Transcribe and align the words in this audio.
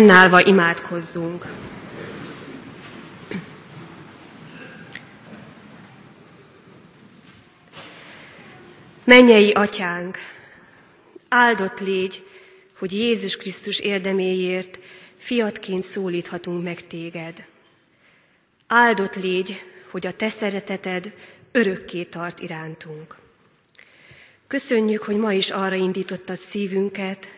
Fennállva 0.00 0.44
imádkozzunk. 0.44 1.46
Mennyei 9.04 9.52
atyánk, 9.52 10.18
áldott 11.28 11.80
légy, 11.80 12.26
hogy 12.78 12.92
Jézus 12.92 13.36
Krisztus 13.36 13.78
érdeméért 13.78 14.78
fiatként 15.16 15.82
szólíthatunk 15.82 16.62
meg 16.62 16.86
téged. 16.86 17.44
Áldott 18.66 19.14
légy, 19.14 19.62
hogy 19.90 20.06
a 20.06 20.16
te 20.16 20.28
szereteted 20.28 21.12
örökké 21.52 22.04
tart 22.04 22.40
irántunk. 22.40 23.16
Köszönjük, 24.46 25.02
hogy 25.02 25.16
ma 25.16 25.32
is 25.32 25.50
arra 25.50 25.74
indítottad 25.74 26.38
szívünket, 26.38 27.28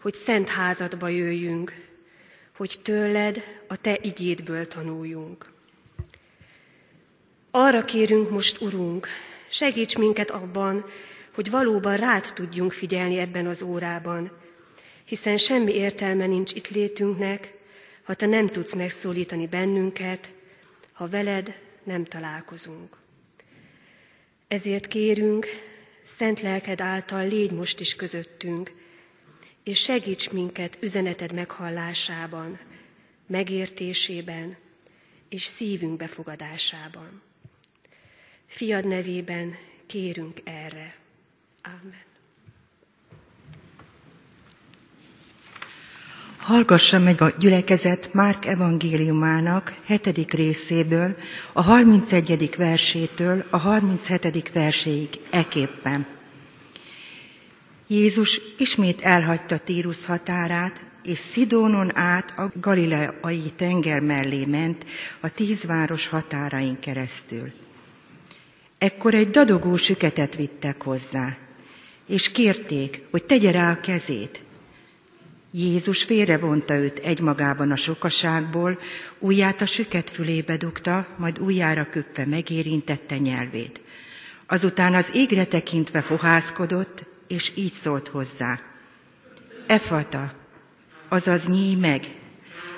hogy 0.00 0.14
szent 0.14 0.48
házadba 0.48 1.08
jöjjünk, 1.08 1.88
hogy 2.60 2.78
tőled 2.82 3.42
a 3.66 3.76
te 3.76 3.98
igédből 4.02 4.68
tanuljunk. 4.68 5.52
Arra 7.50 7.84
kérünk 7.84 8.30
most, 8.30 8.60
Urunk, 8.60 9.08
segíts 9.48 9.96
minket 9.96 10.30
abban, 10.30 10.84
hogy 11.34 11.50
valóban 11.50 11.96
rád 11.96 12.32
tudjunk 12.34 12.72
figyelni 12.72 13.18
ebben 13.18 13.46
az 13.46 13.62
órában, 13.62 14.30
hiszen 15.04 15.36
semmi 15.36 15.74
értelme 15.74 16.26
nincs 16.26 16.52
itt 16.52 16.68
létünknek, 16.68 17.54
ha 18.02 18.14
te 18.14 18.26
nem 18.26 18.46
tudsz 18.46 18.74
megszólítani 18.74 19.46
bennünket, 19.46 20.32
ha 20.92 21.08
veled 21.08 21.58
nem 21.82 22.04
találkozunk. 22.04 22.96
Ezért 24.48 24.86
kérünk, 24.86 25.46
szent 26.04 26.40
lelked 26.40 26.80
által 26.80 27.26
légy 27.26 27.50
most 27.50 27.80
is 27.80 27.96
közöttünk, 27.96 28.72
és 29.70 29.78
segíts 29.78 30.30
minket 30.30 30.78
üzeneted 30.80 31.32
meghallásában, 31.32 32.58
megértésében 33.26 34.56
és 35.28 35.42
szívünk 35.42 35.96
befogadásában. 35.96 37.22
Fiad 38.46 38.86
nevében 38.86 39.56
kérünk 39.86 40.40
erre. 40.44 40.96
Amen. 41.62 42.04
Hallgassa 46.36 46.98
meg 46.98 47.20
a 47.20 47.32
gyülekezet 47.38 48.12
Márk 48.12 48.46
evangéliumának 48.46 49.80
hetedik 49.84 50.32
részéből, 50.32 51.16
a 51.52 51.62
31. 51.62 52.56
versétől 52.56 53.44
a 53.50 53.56
37. 53.56 54.52
verséig 54.52 55.20
eképpen. 55.30 56.18
Jézus 57.90 58.40
ismét 58.58 59.00
elhagyta 59.00 59.58
Tírus 59.58 60.06
határát, 60.06 60.80
és 61.02 61.18
Szidónon 61.18 61.96
át 61.96 62.38
a 62.38 62.52
galileai 62.60 63.52
tenger 63.56 64.00
mellé 64.00 64.44
ment 64.44 64.84
a 65.20 65.32
tíz 65.32 65.64
város 65.64 66.08
határain 66.08 66.78
keresztül. 66.80 67.52
Ekkor 68.78 69.14
egy 69.14 69.30
dadogó 69.30 69.76
süketet 69.76 70.36
vittek 70.36 70.82
hozzá, 70.82 71.36
és 72.06 72.32
kérték, 72.32 73.02
hogy 73.10 73.24
tegye 73.24 73.50
rá 73.50 73.70
a 73.70 73.80
kezét. 73.80 74.42
Jézus 75.52 76.02
félrevonta 76.02 76.74
őt 76.74 76.98
egymagában 76.98 77.70
a 77.70 77.76
sokaságból, 77.76 78.78
ujját 79.18 79.60
a 79.60 79.66
süket 79.66 80.10
fülébe 80.10 80.56
dugta, 80.56 81.06
majd 81.16 81.38
ujjára 81.38 81.88
köpve 81.88 82.26
megérintette 82.26 83.18
nyelvét. 83.18 83.80
Azután 84.46 84.94
az 84.94 85.10
égre 85.14 85.44
tekintve 85.44 86.00
fohászkodott, 86.00 87.08
és 87.30 87.52
így 87.54 87.72
szólt 87.72 88.08
hozzá. 88.08 88.60
Efata, 89.66 90.32
azaz 91.08 91.46
nyíj 91.46 91.74
meg, 91.74 92.06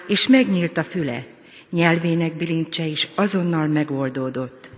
és 0.06 0.28
megnyílt 0.28 0.76
a 0.76 0.84
füle, 0.84 1.26
nyelvének 1.70 2.37
bilincse 2.37 2.84
is 2.84 3.08
azonnal 3.14 3.66
megoldódott, 3.66 4.70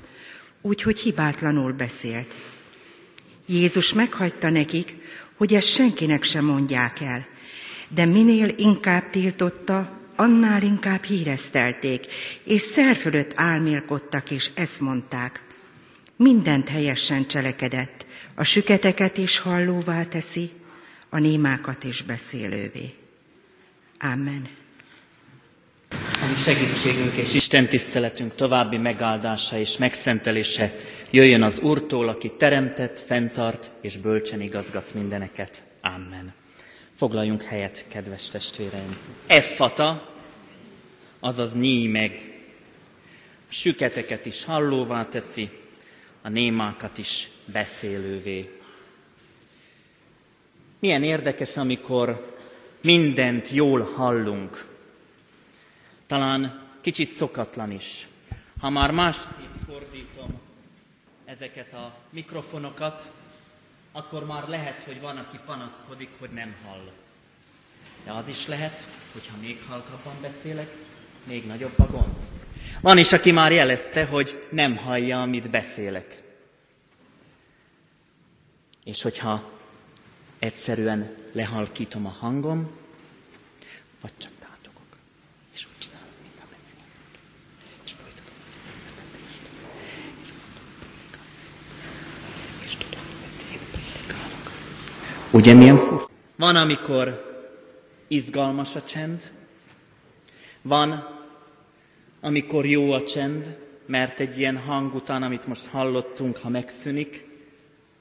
úgyhogy 0.60 0.98
hibátlanul 1.00 1.72
beszélt. 1.72 2.34
Jézus 3.46 3.92
meghagyta 3.92 4.50
nekik, 4.50 4.96
hogy 5.36 5.54
ezt 5.54 5.68
senkinek 5.68 6.22
sem 6.22 6.44
mondják 6.44 7.00
el, 7.00 7.26
de 7.88 8.04
minél 8.04 8.54
inkább 8.56 9.10
tiltotta, 9.10 10.00
annál 10.16 10.62
inkább 10.62 11.02
híresztelték, 11.02 12.06
és 12.44 12.62
szerfölött 12.62 13.32
álmélkodtak, 13.34 14.30
és 14.30 14.50
ezt 14.54 14.80
mondták. 14.80 15.42
Mindent 16.16 16.68
helyesen 16.68 17.26
cselekedett, 17.26 18.03
a 18.34 18.44
süketeket 18.44 19.18
is 19.18 19.38
hallóvá 19.38 20.04
teszi, 20.04 20.50
a 21.08 21.18
némákat 21.18 21.84
is 21.84 22.02
beszélővé. 22.02 22.94
Amen. 24.00 24.48
A 25.90 26.26
mi 26.28 26.34
segítségünk 26.34 27.14
és 27.14 27.34
Isten 27.34 27.66
tiszteletünk 27.66 28.34
további 28.34 28.76
megáldása 28.76 29.58
és 29.58 29.76
megszentelése 29.76 30.72
jöjjön 31.10 31.42
az 31.42 31.58
Úrtól, 31.58 32.08
aki 32.08 32.32
teremtett, 32.38 33.00
fenntart 33.00 33.70
és 33.80 33.96
bölcsen 33.96 34.40
igazgat 34.40 34.94
mindeneket. 34.94 35.62
Amen. 35.80 36.32
Foglaljunk 36.92 37.42
helyet, 37.42 37.84
kedves 37.88 38.28
testvéreim. 38.28 38.96
Effata, 39.26 40.14
azaz 41.20 41.56
nyíj 41.56 41.86
meg. 41.86 42.38
A 43.48 43.52
süketeket 43.52 44.26
is 44.26 44.44
hallóvá 44.44 45.08
teszi, 45.08 45.50
a 46.24 46.28
némákat 46.28 46.98
is 46.98 47.28
beszélővé. 47.44 48.58
Milyen 50.78 51.02
érdekes, 51.02 51.56
amikor 51.56 52.36
mindent 52.80 53.50
jól 53.50 53.82
hallunk. 53.82 54.68
Talán 56.06 56.62
kicsit 56.80 57.10
szokatlan 57.10 57.70
is. 57.70 58.08
Ha 58.60 58.70
már 58.70 58.90
másképp 58.90 59.54
fordítom 59.66 60.40
ezeket 61.24 61.72
a 61.72 61.94
mikrofonokat, 62.10 63.10
akkor 63.92 64.26
már 64.26 64.48
lehet, 64.48 64.84
hogy 64.84 65.00
van, 65.00 65.16
aki 65.16 65.38
panaszkodik, 65.46 66.10
hogy 66.18 66.30
nem 66.30 66.54
hall. 66.66 66.90
De 68.04 68.12
az 68.12 68.28
is 68.28 68.46
lehet, 68.46 68.86
hogyha 69.12 69.36
még 69.40 69.62
halkabban 69.68 70.20
beszélek, 70.20 70.76
még 71.24 71.46
nagyobb 71.46 71.78
a 71.78 71.86
gond. 71.86 72.33
Van 72.80 72.98
is, 72.98 73.12
aki 73.12 73.30
már 73.30 73.52
jelezte, 73.52 74.04
hogy 74.04 74.46
nem 74.50 74.76
hallja, 74.76 75.22
amit 75.22 75.50
beszélek. 75.50 76.22
És 78.84 79.02
hogyha 79.02 79.50
egyszerűen 80.38 81.14
lehalkítom 81.32 82.06
a 82.06 82.16
hangom, 82.20 82.70
vagy 84.00 84.12
csak 84.18 84.30
tátogok, 84.38 84.96
és 85.54 85.66
úgy 85.66 85.78
csinálom, 85.78 86.08
mint 86.22 86.34
a 86.38 86.46
beszélek. 86.50 86.88
És 87.84 87.92
folytatom 87.92 88.34
az 88.46 88.54
értetést. 88.66 89.38
És 92.64 92.66
és 92.66 92.76
tudom, 92.76 93.04
hogy 93.20 93.52
én 93.52 93.60
predikálok. 93.70 94.50
Ugye 95.30 95.54
milyen 95.54 95.76
fur? 95.76 96.08
Van, 96.36 96.56
amikor 96.56 97.32
izgalmas 98.08 98.74
a 98.74 98.82
csend, 98.82 99.32
van, 100.62 101.13
amikor 102.24 102.66
jó 102.66 102.92
a 102.92 103.04
csend, 103.04 103.56
mert 103.86 104.20
egy 104.20 104.38
ilyen 104.38 104.56
hang 104.56 104.94
után, 104.94 105.22
amit 105.22 105.46
most 105.46 105.66
hallottunk, 105.66 106.36
ha 106.36 106.48
megszűnik, 106.48 107.24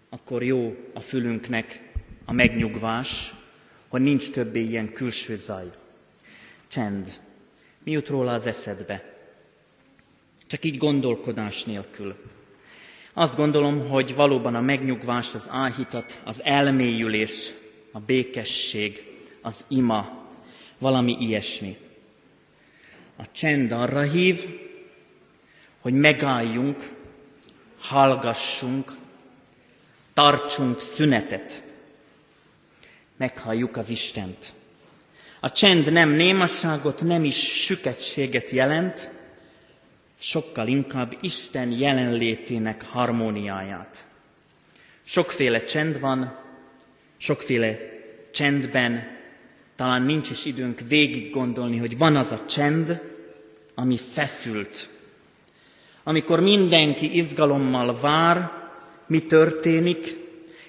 akkor 0.10 0.44
jó 0.44 0.76
a 0.94 1.00
fülünknek 1.00 1.92
a 2.26 2.34
megnyugvás, 2.34 3.34
hogy 3.88 4.02
nincs 4.02 4.32
többé 4.32 4.62
ilyen 4.62 4.94
külső 4.94 5.36
zaj. 5.36 5.70
Csend. 6.68 7.22
Mi 7.84 7.92
jut 7.92 8.08
róla 8.08 8.34
az 8.34 8.46
eszedbe? 8.46 9.18
Csak 10.48 10.66
így 10.66 10.78
gondolkodás 10.78 11.64
nélkül. 11.64 12.16
Azt 13.14 13.36
gondolom, 13.36 13.88
hogy 13.90 14.16
valóban 14.16 14.56
a 14.56 14.62
megnyugvás, 14.62 15.36
az 15.36 15.48
áhítat, 15.50 16.22
az 16.24 16.44
elmélyülés, 16.44 17.52
a 17.92 18.00
békesség, 18.00 19.04
az 19.42 19.66
ima, 19.68 20.28
valami 20.78 21.18
ilyesmi. 21.20 21.78
A 23.24 23.32
csend 23.32 23.72
arra 23.72 24.02
hív, 24.02 24.60
hogy 25.82 25.94
megálljunk, 25.94 26.92
hallgassunk, 27.80 28.92
tartsunk 30.14 30.80
szünetet, 30.80 31.64
meghalljuk 33.18 33.78
az 33.78 33.90
Istent. 33.90 34.54
A 35.40 35.52
csend 35.52 35.92
nem 35.92 36.10
némasságot, 36.10 37.02
nem 37.02 37.24
is 37.24 37.64
süketséget 37.64 38.50
jelent, 38.50 39.10
sokkal 40.20 40.68
inkább 40.68 41.18
Isten 41.22 41.72
jelenlétének 41.72 42.86
harmóniáját. 42.86 44.06
Sokféle 45.04 45.62
csend 45.62 46.00
van, 46.00 46.40
sokféle 47.18 47.78
csendben 48.32 49.14
talán 49.76 50.02
nincs 50.02 50.30
is 50.30 50.46
időnk 50.46 50.80
végig 50.88 51.32
gondolni, 51.32 51.78
hogy 51.78 51.98
van 51.98 52.16
az 52.16 52.32
a 52.32 52.46
csend, 52.46 53.12
ami 53.76 53.98
feszült. 53.98 54.90
Amikor 56.04 56.40
mindenki 56.40 57.18
izgalommal 57.18 58.00
vár, 58.00 58.52
mi 59.08 59.26
történik, 59.26 60.22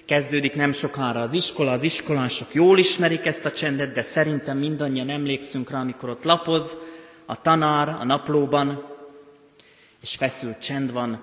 Kezdődik 0.05 0.55
nem 0.55 0.71
sokára 0.71 1.21
az 1.21 1.33
iskola, 1.33 1.71
az 1.71 1.83
iskolások 1.83 2.53
jól 2.53 2.77
ismerik 2.77 3.25
ezt 3.25 3.45
a 3.45 3.51
csendet, 3.51 3.93
de 3.93 4.01
szerintem 4.01 4.57
mindannyian 4.57 5.09
emlékszünk 5.09 5.69
rá, 5.69 5.79
amikor 5.79 6.09
ott 6.09 6.23
lapoz 6.23 6.77
a 7.25 7.41
tanár 7.41 7.89
a 7.89 8.03
naplóban, 8.03 8.85
és 10.01 10.15
feszült 10.15 10.59
csend 10.59 10.91
van, 10.91 11.19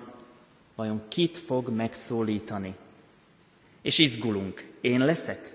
vajon 0.75 1.01
kit 1.07 1.37
fog 1.37 1.69
megszólítani? 1.69 2.75
És 3.81 3.97
izgulunk, 3.97 4.65
én 4.81 5.05
leszek? 5.05 5.53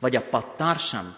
Vagy 0.00 0.16
a 0.16 0.28
pattársam? 0.30 1.16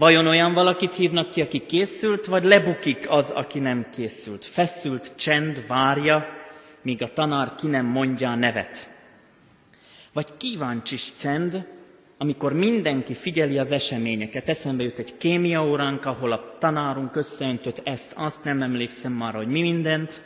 Vajon 0.00 0.26
olyan 0.26 0.52
valakit 0.52 0.94
hívnak 0.94 1.30
ki, 1.30 1.40
aki 1.40 1.66
készült, 1.66 2.26
vagy 2.26 2.44
lebukik 2.44 3.06
az, 3.08 3.30
aki 3.30 3.58
nem 3.58 3.86
készült? 3.92 4.44
Feszült 4.44 5.12
csend 5.16 5.66
várja, 5.66 6.26
míg 6.82 7.02
a 7.02 7.12
tanár 7.12 7.54
ki 7.54 7.66
nem 7.66 7.86
mondja 7.86 8.30
a 8.30 8.34
nevet. 8.34 8.90
Vagy 10.12 10.36
kíváncsis 10.36 11.12
csend, 11.18 11.66
amikor 12.18 12.52
mindenki 12.52 13.14
figyeli 13.14 13.58
az 13.58 13.70
eseményeket. 13.70 14.48
Eszembe 14.48 14.82
jut 14.82 14.98
egy 14.98 15.16
kémia 15.16 15.66
óránk, 15.66 16.04
ahol 16.04 16.32
a 16.32 16.56
tanárunk 16.58 17.16
összeöntött 17.16 17.80
ezt, 17.84 18.12
azt 18.16 18.44
nem 18.44 18.62
emlékszem 18.62 19.12
már, 19.12 19.34
hogy 19.34 19.48
mi 19.48 19.60
mindent, 19.60 20.22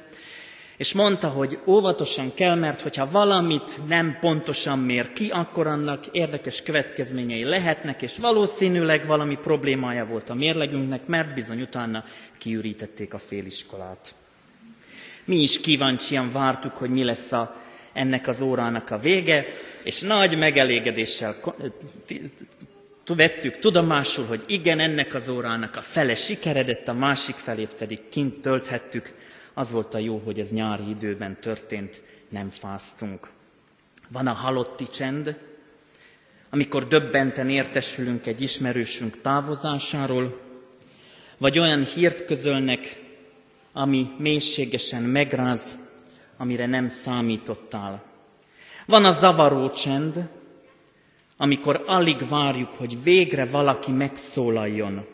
és 0.76 0.93
mondta, 0.93 1.28
hogy 1.28 1.59
óvatosan 1.66 2.35
kell, 2.35 2.54
mert 2.54 2.81
hogyha 2.81 3.11
valamit 3.11 3.78
nem 3.88 4.16
pontosan 4.21 4.78
mér 4.78 5.12
ki, 5.12 5.28
akkor 5.28 5.66
annak 5.66 6.07
érdekes 6.07 6.62
következményei 6.62 7.45
lehetnek, 7.45 8.02
és 8.02 8.19
valószínűleg 8.19 9.07
valami 9.07 9.37
problémája 9.37 10.07
volt 10.07 10.31
a 10.31 10.35
mérlegünknek, 10.35 11.07
mert 11.07 11.35
bizony 11.35 11.61
utána 11.61 12.04
kiürítették 12.38 13.14
a 13.14 13.19
féliskolát. 13.19 14.14
Mi 15.25 15.37
is 15.37 15.61
kíváncsian 15.61 16.33
vártuk, 16.33 16.76
hogy 16.76 16.90
mi 16.90 17.04
lesz 17.04 17.33
a, 17.33 17.57
ennek 17.93 18.28
az 18.28 18.40
órának 18.40 18.90
a 18.90 18.99
vége, 18.99 19.47
és 19.85 20.00
nagy 20.00 20.38
megelégedéssel 20.38 21.37
vettük 23.07 23.59
tudomásul, 23.59 24.26
hogy 24.26 24.45
igen, 24.47 24.78
ennek 24.78 25.14
az 25.14 25.28
órának 25.28 25.76
a 25.76 25.81
fele 25.81 26.14
sikeredett, 26.14 26.88
a 26.88 26.93
másik 26.93 27.35
felét 27.35 27.75
pedig 27.75 28.09
kint 28.09 28.40
tölthettük, 28.40 29.14
az 29.54 29.70
volt 29.70 29.94
a 29.94 29.99
jó, 29.99 30.20
hogy 30.25 30.40
ez 30.40 30.52
nyári 30.52 30.88
időben 30.88 31.40
történt, 31.40 32.02
nem 32.28 32.50
fáztunk. 32.50 33.30
Van 34.08 34.26
a 34.26 34.32
halotti 34.32 34.88
csend, 34.88 35.38
amikor 36.50 36.88
döbbenten 36.88 37.49
értesülünk 37.49 38.26
egy 38.26 38.40
ismerősünk 38.40 39.20
távozásáról, 39.20 40.40
vagy 41.38 41.58
olyan 41.58 41.84
hírt 41.84 42.25
közölnek, 42.25 43.02
ami 43.73 44.11
mélységesen 44.18 45.02
megráz, 45.02 45.78
amire 46.37 46.66
nem 46.66 46.88
számítottál. 46.88 48.02
Van 48.87 49.04
a 49.04 49.12
zavaró 49.12 49.70
csend, 49.70 50.28
amikor 51.37 51.82
alig 51.87 52.28
várjuk, 52.28 52.75
hogy 52.75 53.02
végre 53.02 53.46
valaki 53.46 53.92
megszólaljon. 53.92 55.06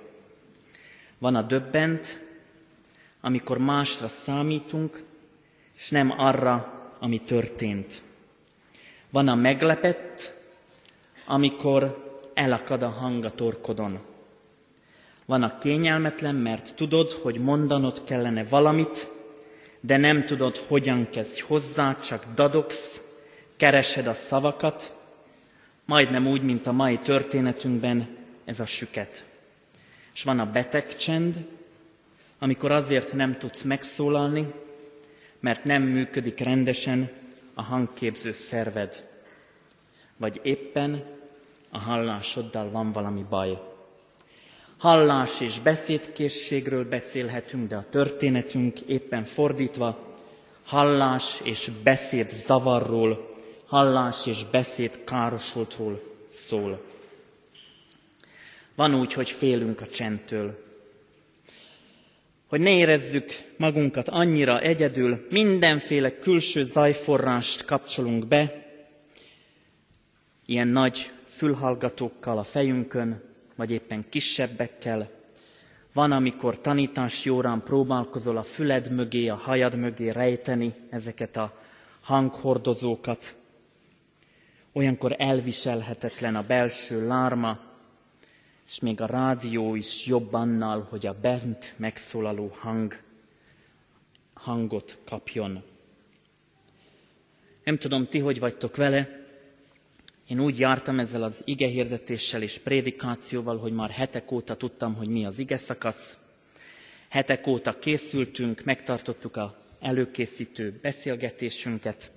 Van 1.18 1.34
a 1.34 1.42
döbbent, 1.42 2.20
amikor 3.20 3.58
másra 3.58 4.08
számítunk, 4.08 5.02
és 5.76 5.90
nem 5.90 6.14
arra, 6.16 6.80
ami 6.98 7.20
történt. 7.20 8.02
Van 9.10 9.28
a 9.28 9.34
meglepett, 9.34 10.34
amikor 11.26 12.08
elakad 12.34 12.82
a 12.82 12.88
hang 12.88 13.24
a 13.24 13.30
torkodon. 13.30 13.98
Van 15.26 15.42
a 15.42 15.58
kényelmetlen, 15.58 16.34
mert 16.34 16.74
tudod, 16.74 17.12
hogy 17.12 17.38
mondanod 17.38 18.04
kellene 18.04 18.44
valamit, 18.44 19.08
de 19.80 19.96
nem 19.96 20.26
tudod, 20.26 20.56
hogyan 20.56 21.08
kezdj 21.10 21.40
hozzá, 21.40 21.94
csak 21.94 22.24
dadogsz, 22.34 23.00
keresed 23.56 24.06
a 24.06 24.14
szavakat, 24.14 24.94
majdnem 25.84 26.26
úgy, 26.26 26.42
mint 26.42 26.66
a 26.66 26.72
mai 26.72 26.98
történetünkben 26.98 28.16
ez 28.44 28.60
a 28.60 28.66
süket. 28.66 29.24
És 30.14 30.22
van 30.22 30.38
a 30.38 30.50
beteg 30.50 30.96
csend, 30.96 31.46
amikor 32.42 32.72
azért 32.72 33.12
nem 33.12 33.38
tudsz 33.38 33.62
megszólalni, 33.62 34.52
mert 35.40 35.64
nem 35.64 35.82
működik 35.82 36.38
rendesen 36.38 37.10
a 37.54 37.62
hangképző 37.62 38.32
szerved, 38.32 39.08
vagy 40.16 40.40
éppen 40.42 41.04
a 41.70 41.78
hallásoddal 41.78 42.70
van 42.70 42.92
valami 42.92 43.24
baj. 43.28 43.62
Hallás 44.78 45.40
és 45.40 45.60
beszédkészségről 45.60 46.88
beszélhetünk, 46.88 47.68
de 47.68 47.76
a 47.76 47.88
történetünk 47.90 48.80
éppen 48.80 49.24
fordítva, 49.24 49.98
hallás 50.64 51.40
és 51.44 51.70
beszéd 51.82 52.30
zavarról, 52.30 53.36
hallás 53.66 54.26
és 54.26 54.44
beszéd 54.44 55.04
károsultról 55.04 56.02
szól. 56.28 56.84
Van 58.74 58.94
úgy, 58.94 59.12
hogy 59.12 59.30
félünk 59.30 59.80
a 59.80 59.86
csendtől, 59.86 60.69
hogy 62.50 62.60
ne 62.60 62.70
érezzük 62.76 63.30
magunkat 63.56 64.08
annyira 64.08 64.60
egyedül, 64.60 65.26
mindenféle 65.30 66.18
külső 66.18 66.64
zajforrást 66.64 67.64
kapcsolunk 67.64 68.26
be, 68.26 68.66
ilyen 70.46 70.68
nagy 70.68 71.10
fülhallgatókkal 71.26 72.38
a 72.38 72.42
fejünkön, 72.42 73.22
vagy 73.56 73.70
éppen 73.70 74.04
kisebbekkel. 74.08 75.10
Van, 75.92 76.12
amikor 76.12 76.60
tanítás 76.60 77.26
órán 77.26 77.62
próbálkozol 77.62 78.36
a 78.36 78.42
füled 78.42 78.90
mögé, 78.90 79.28
a 79.28 79.34
hajad 79.34 79.74
mögé 79.74 80.08
rejteni 80.08 80.72
ezeket 80.88 81.36
a 81.36 81.58
hanghordozókat. 82.00 83.34
Olyankor 84.72 85.14
elviselhetetlen 85.18 86.36
a 86.36 86.42
belső 86.42 87.06
lárma, 87.06 87.69
és 88.70 88.80
még 88.80 89.00
a 89.00 89.06
rádió 89.06 89.74
is 89.74 90.06
jobb 90.06 90.32
annál, 90.32 90.86
hogy 90.90 91.06
a 91.06 91.16
bent 91.20 91.74
megszólaló 91.76 92.56
hang, 92.58 92.98
hangot 94.34 94.98
kapjon. 95.04 95.62
Nem 97.64 97.78
tudom, 97.78 98.08
ti 98.08 98.18
hogy 98.18 98.38
vagytok 98.38 98.76
vele, 98.76 99.26
én 100.26 100.40
úgy 100.40 100.58
jártam 100.58 100.98
ezzel 100.98 101.22
az 101.22 101.42
ige 101.44 101.66
hirdetéssel 101.66 102.42
és 102.42 102.58
prédikációval, 102.58 103.58
hogy 103.58 103.72
már 103.72 103.90
hetek 103.90 104.32
óta 104.32 104.56
tudtam, 104.56 104.94
hogy 104.94 105.08
mi 105.08 105.24
az 105.24 105.38
ige 105.38 105.56
szakasz. 105.56 106.16
Hetek 107.08 107.46
óta 107.46 107.78
készültünk, 107.78 108.62
megtartottuk 108.64 109.36
a 109.36 109.56
előkészítő 109.80 110.78
beszélgetésünket. 110.82 112.10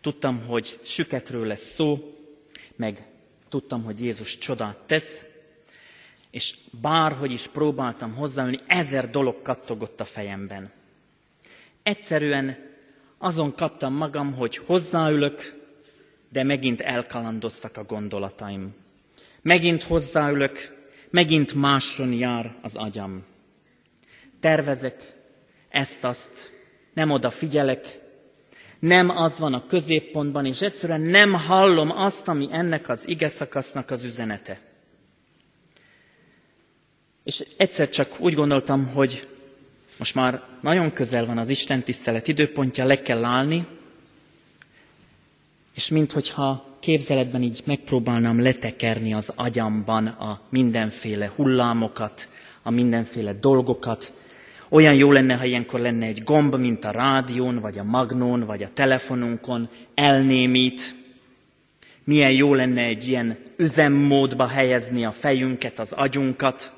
Tudtam, 0.00 0.46
hogy 0.46 0.78
süketről 0.82 1.46
lesz 1.46 1.72
szó, 1.72 2.14
meg 2.76 3.06
tudtam, 3.48 3.84
hogy 3.84 4.00
Jézus 4.00 4.38
csodát 4.38 4.78
tesz, 4.86 5.27
és 6.30 6.56
bárhogy 6.80 7.32
is 7.32 7.46
próbáltam 7.46 8.14
hozzáülni, 8.14 8.60
ezer 8.66 9.10
dolog 9.10 9.42
kattogott 9.42 10.00
a 10.00 10.04
fejemben. 10.04 10.70
Egyszerűen 11.82 12.56
azon 13.18 13.54
kaptam 13.54 13.94
magam, 13.94 14.32
hogy 14.34 14.56
hozzáülök, 14.56 15.56
de 16.32 16.42
megint 16.42 16.80
elkalandoztak 16.80 17.76
a 17.76 17.84
gondolataim. 17.84 18.74
Megint 19.42 19.82
hozzáülök, 19.82 20.76
megint 21.10 21.54
máson 21.54 22.12
jár 22.12 22.54
az 22.62 22.76
agyam. 22.76 23.24
Tervezek 24.40 25.14
ezt-azt, 25.68 26.52
nem 26.94 27.10
oda 27.10 27.30
figyelek, 27.30 28.00
nem 28.78 29.10
az 29.10 29.38
van 29.38 29.54
a 29.54 29.66
középpontban, 29.66 30.46
és 30.46 30.62
egyszerűen 30.62 31.00
nem 31.00 31.32
hallom 31.32 31.90
azt, 31.90 32.28
ami 32.28 32.48
ennek 32.50 32.88
az 32.88 33.08
ige 33.08 33.28
szakasznak 33.28 33.90
az 33.90 34.04
üzenete. 34.04 34.67
És 37.28 37.44
egyszer 37.56 37.88
csak 37.88 38.16
úgy 38.18 38.34
gondoltam, 38.34 38.86
hogy 38.86 39.28
most 39.98 40.14
már 40.14 40.42
nagyon 40.60 40.92
közel 40.92 41.26
van 41.26 41.38
az 41.38 41.48
Isten 41.48 41.82
tisztelet 41.82 42.28
időpontja, 42.28 42.84
le 42.84 43.02
kell 43.02 43.24
állni, 43.24 43.66
és 45.74 45.88
minthogyha 45.88 46.76
képzeletben 46.80 47.42
így 47.42 47.62
megpróbálnám 47.64 48.42
letekerni 48.42 49.14
az 49.14 49.32
agyamban 49.34 50.06
a 50.06 50.40
mindenféle 50.48 51.32
hullámokat, 51.36 52.28
a 52.62 52.70
mindenféle 52.70 53.32
dolgokat, 53.32 54.12
olyan 54.68 54.94
jó 54.94 55.12
lenne, 55.12 55.34
ha 55.34 55.44
ilyenkor 55.44 55.80
lenne 55.80 56.06
egy 56.06 56.22
gomb, 56.24 56.54
mint 56.54 56.84
a 56.84 56.90
rádión, 56.90 57.58
vagy 57.58 57.78
a 57.78 57.84
magnón, 57.84 58.44
vagy 58.44 58.62
a 58.62 58.70
telefonunkon, 58.74 59.68
elnémít. 59.94 60.94
Milyen 62.04 62.32
jó 62.32 62.54
lenne 62.54 62.82
egy 62.82 63.08
ilyen 63.08 63.38
üzemmódba 63.56 64.46
helyezni 64.46 65.04
a 65.04 65.12
fejünket, 65.12 65.78
az 65.78 65.92
agyunkat, 65.92 66.76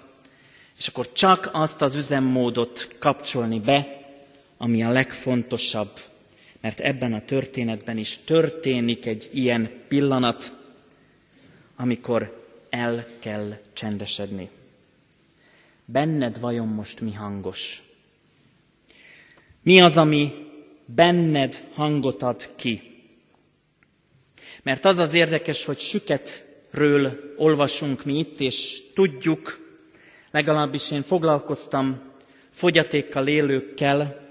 és 0.80 0.88
akkor 0.88 1.12
csak 1.12 1.50
azt 1.52 1.82
az 1.82 1.94
üzemmódot 1.94 2.96
kapcsolni 2.98 3.60
be, 3.60 4.04
ami 4.56 4.82
a 4.82 4.90
legfontosabb, 4.90 6.00
mert 6.60 6.80
ebben 6.80 7.12
a 7.12 7.24
történetben 7.24 7.96
is 7.96 8.18
történik 8.18 9.06
egy 9.06 9.28
ilyen 9.32 9.70
pillanat, 9.88 10.56
amikor 11.76 12.46
el 12.70 13.06
kell 13.18 13.58
csendesedni. 13.72 14.48
Benned 15.84 16.40
vajon 16.40 16.68
most 16.68 17.00
mi 17.00 17.12
hangos? 17.12 17.82
Mi 19.62 19.80
az, 19.80 19.96
ami 19.96 20.32
benned 20.84 21.68
hangot 21.72 22.22
ad 22.22 22.50
ki? 22.56 22.82
Mert 24.62 24.84
az 24.84 24.98
az 24.98 25.14
érdekes, 25.14 25.64
hogy 25.64 25.78
süketről 25.78 27.34
olvasunk 27.36 28.04
mi 28.04 28.18
itt, 28.18 28.40
és 28.40 28.82
tudjuk, 28.94 29.59
legalábbis 30.30 30.90
én 30.90 31.02
foglalkoztam 31.02 32.00
fogyatékkal 32.50 33.26
élőkkel, 33.26 34.28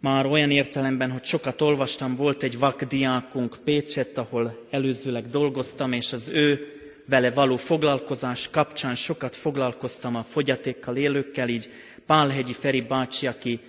már 0.00 0.26
olyan 0.26 0.50
értelemben, 0.50 1.10
hogy 1.10 1.24
sokat 1.24 1.60
olvastam, 1.60 2.16
volt 2.16 2.42
egy 2.42 2.58
vakdiákunk 2.58 3.58
Pécset, 3.64 4.18
ahol 4.18 4.66
előzőleg 4.70 5.30
dolgoztam, 5.30 5.92
és 5.92 6.12
az 6.12 6.28
ő 6.28 6.66
vele 7.08 7.30
való 7.30 7.56
foglalkozás 7.56 8.50
kapcsán 8.50 8.94
sokat 8.94 9.36
foglalkoztam 9.36 10.16
a 10.16 10.24
fogyatékkal 10.28 10.96
élőkkel, 10.96 11.48
így 11.48 11.70
Pálhegyi 12.06 12.52
Feri 12.52 12.80
bácsi, 12.80 13.26
aki 13.26 13.60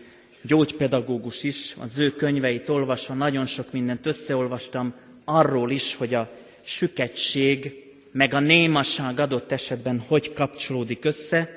gyógypedagógus 0.42 1.44
is, 1.44 1.76
az 1.82 1.98
ő 1.98 2.12
könyveit 2.12 2.70
olvasva 2.70 3.14
nagyon 3.14 3.46
sok 3.46 3.72
mindent 3.72 4.06
összeolvastam, 4.06 4.94
arról 5.26 5.72
is, 5.72 5.96
hogy 5.96 6.14
a 6.14 6.32
süketség, 6.62 7.85
meg 8.16 8.34
a 8.34 8.40
némaság 8.40 9.20
adott 9.20 9.52
esetben 9.52 10.00
hogy 10.08 10.34
kapcsolódik 10.34 11.06
össze. 11.06 11.50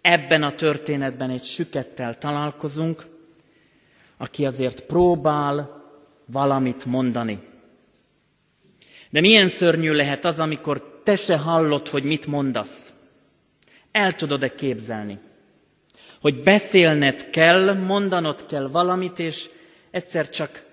Ebben 0.00 0.42
a 0.42 0.54
történetben 0.54 1.30
egy 1.30 1.44
sükettel 1.44 2.18
találkozunk, 2.18 3.06
aki 4.16 4.46
azért 4.46 4.80
próbál 4.80 5.82
valamit 6.26 6.84
mondani. 6.84 7.38
De 9.10 9.20
milyen 9.20 9.48
szörnyű 9.48 9.92
lehet 9.92 10.24
az, 10.24 10.38
amikor 10.38 11.00
te 11.02 11.16
se 11.16 11.36
hallod, 11.36 11.88
hogy 11.88 12.04
mit 12.04 12.26
mondasz. 12.26 12.92
El 13.92 14.12
tudod-e 14.12 14.54
képzelni? 14.54 15.18
Hogy 16.20 16.42
beszélned 16.42 17.30
kell, 17.30 17.74
mondanod 17.74 18.46
kell 18.46 18.68
valamit, 18.68 19.18
és 19.18 19.50
egyszer 19.90 20.28
csak 20.30 20.64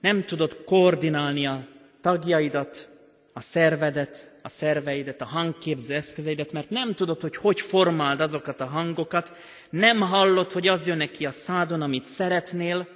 nem 0.00 0.24
tudod 0.24 0.64
koordinálni 0.64 1.46
a 1.46 1.66
tagjaidat, 2.00 2.88
a 3.32 3.40
szervedet, 3.40 4.29
a 4.42 4.48
szerveidet, 4.48 5.20
a 5.20 5.24
hangképző 5.24 5.94
eszközeidet, 5.94 6.52
mert 6.52 6.70
nem 6.70 6.94
tudod, 6.94 7.20
hogy 7.20 7.36
hogy 7.36 7.60
formáld 7.60 8.20
azokat 8.20 8.60
a 8.60 8.66
hangokat, 8.66 9.32
nem 9.70 10.00
hallod, 10.00 10.52
hogy 10.52 10.68
az 10.68 10.86
jön 10.86 10.96
neki 10.96 11.26
a 11.26 11.30
szádon, 11.30 11.82
amit 11.82 12.04
szeretnél, 12.04 12.88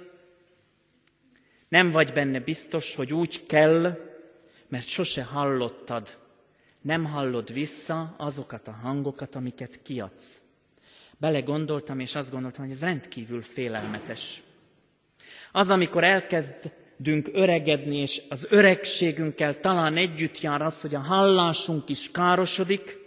nem 1.69 1.91
vagy 1.91 2.13
benne 2.13 2.39
biztos, 2.39 2.95
hogy 2.95 3.13
úgy 3.13 3.45
kell, 3.45 3.97
mert 4.67 4.87
sose 4.87 5.23
hallottad, 5.23 6.17
nem 6.81 7.05
hallod 7.05 7.53
vissza 7.53 8.15
azokat 8.17 8.67
a 8.67 8.71
hangokat, 8.71 9.35
amiket 9.35 9.81
kiadsz. 9.81 10.41
Bele 11.17 11.39
gondoltam, 11.39 11.99
és 11.99 12.15
azt 12.15 12.31
gondoltam, 12.31 12.63
hogy 12.65 12.73
ez 12.73 12.81
rendkívül 12.81 13.41
félelmetes. 13.41 14.43
Az, 15.51 15.69
amikor 15.69 16.03
elkezdünk 16.95 17.29
öregedni, 17.33 17.97
és 17.97 18.21
az 18.29 18.47
öregségünkkel 18.49 19.59
talán 19.59 19.97
együtt 19.97 20.39
jár 20.39 20.61
az, 20.61 20.81
hogy 20.81 20.95
a 20.95 20.99
hallásunk 20.99 21.89
is 21.89 22.11
károsodik, 22.11 22.97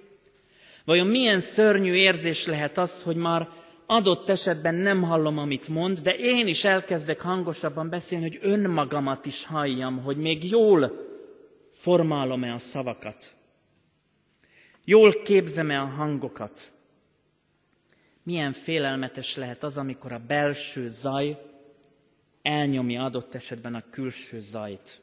vajon 0.85 1.07
milyen 1.07 1.41
szörnyű 1.41 1.93
érzés 1.93 2.47
lehet 2.47 2.79
az, 2.79 3.03
hogy 3.03 3.17
már 3.17 3.49
adott 3.87 4.29
esetben 4.29 4.75
nem 4.75 5.03
hallom, 5.03 5.39
amit 5.39 5.69
mond, 5.69 5.99
de 5.99 6.15
én 6.15 6.47
is 6.47 6.65
elkezdek 6.65 7.21
hangosabban 7.21 7.89
beszélni, 7.89 8.25
hogy 8.29 8.39
önmagamat 8.43 9.27
is 9.27 9.45
halljam, 9.45 10.03
hogy 10.03 10.17
még 10.17 10.51
jól 10.51 11.07
formálom-e 11.73 12.53
a 12.53 12.59
szavakat. 12.59 13.35
Jól 14.85 15.23
képzem-e 15.23 15.81
a 15.81 15.87
hangokat. 15.87 16.73
Milyen 18.23 18.53
félelmetes 18.53 19.37
lehet 19.37 19.63
az, 19.63 19.77
amikor 19.77 20.13
a 20.13 20.23
belső 20.27 20.89
zaj 20.89 21.48
elnyomja 22.43 23.05
adott 23.05 23.35
esetben 23.35 23.75
a 23.75 23.91
külső 23.91 24.41
zajt. 24.41 25.01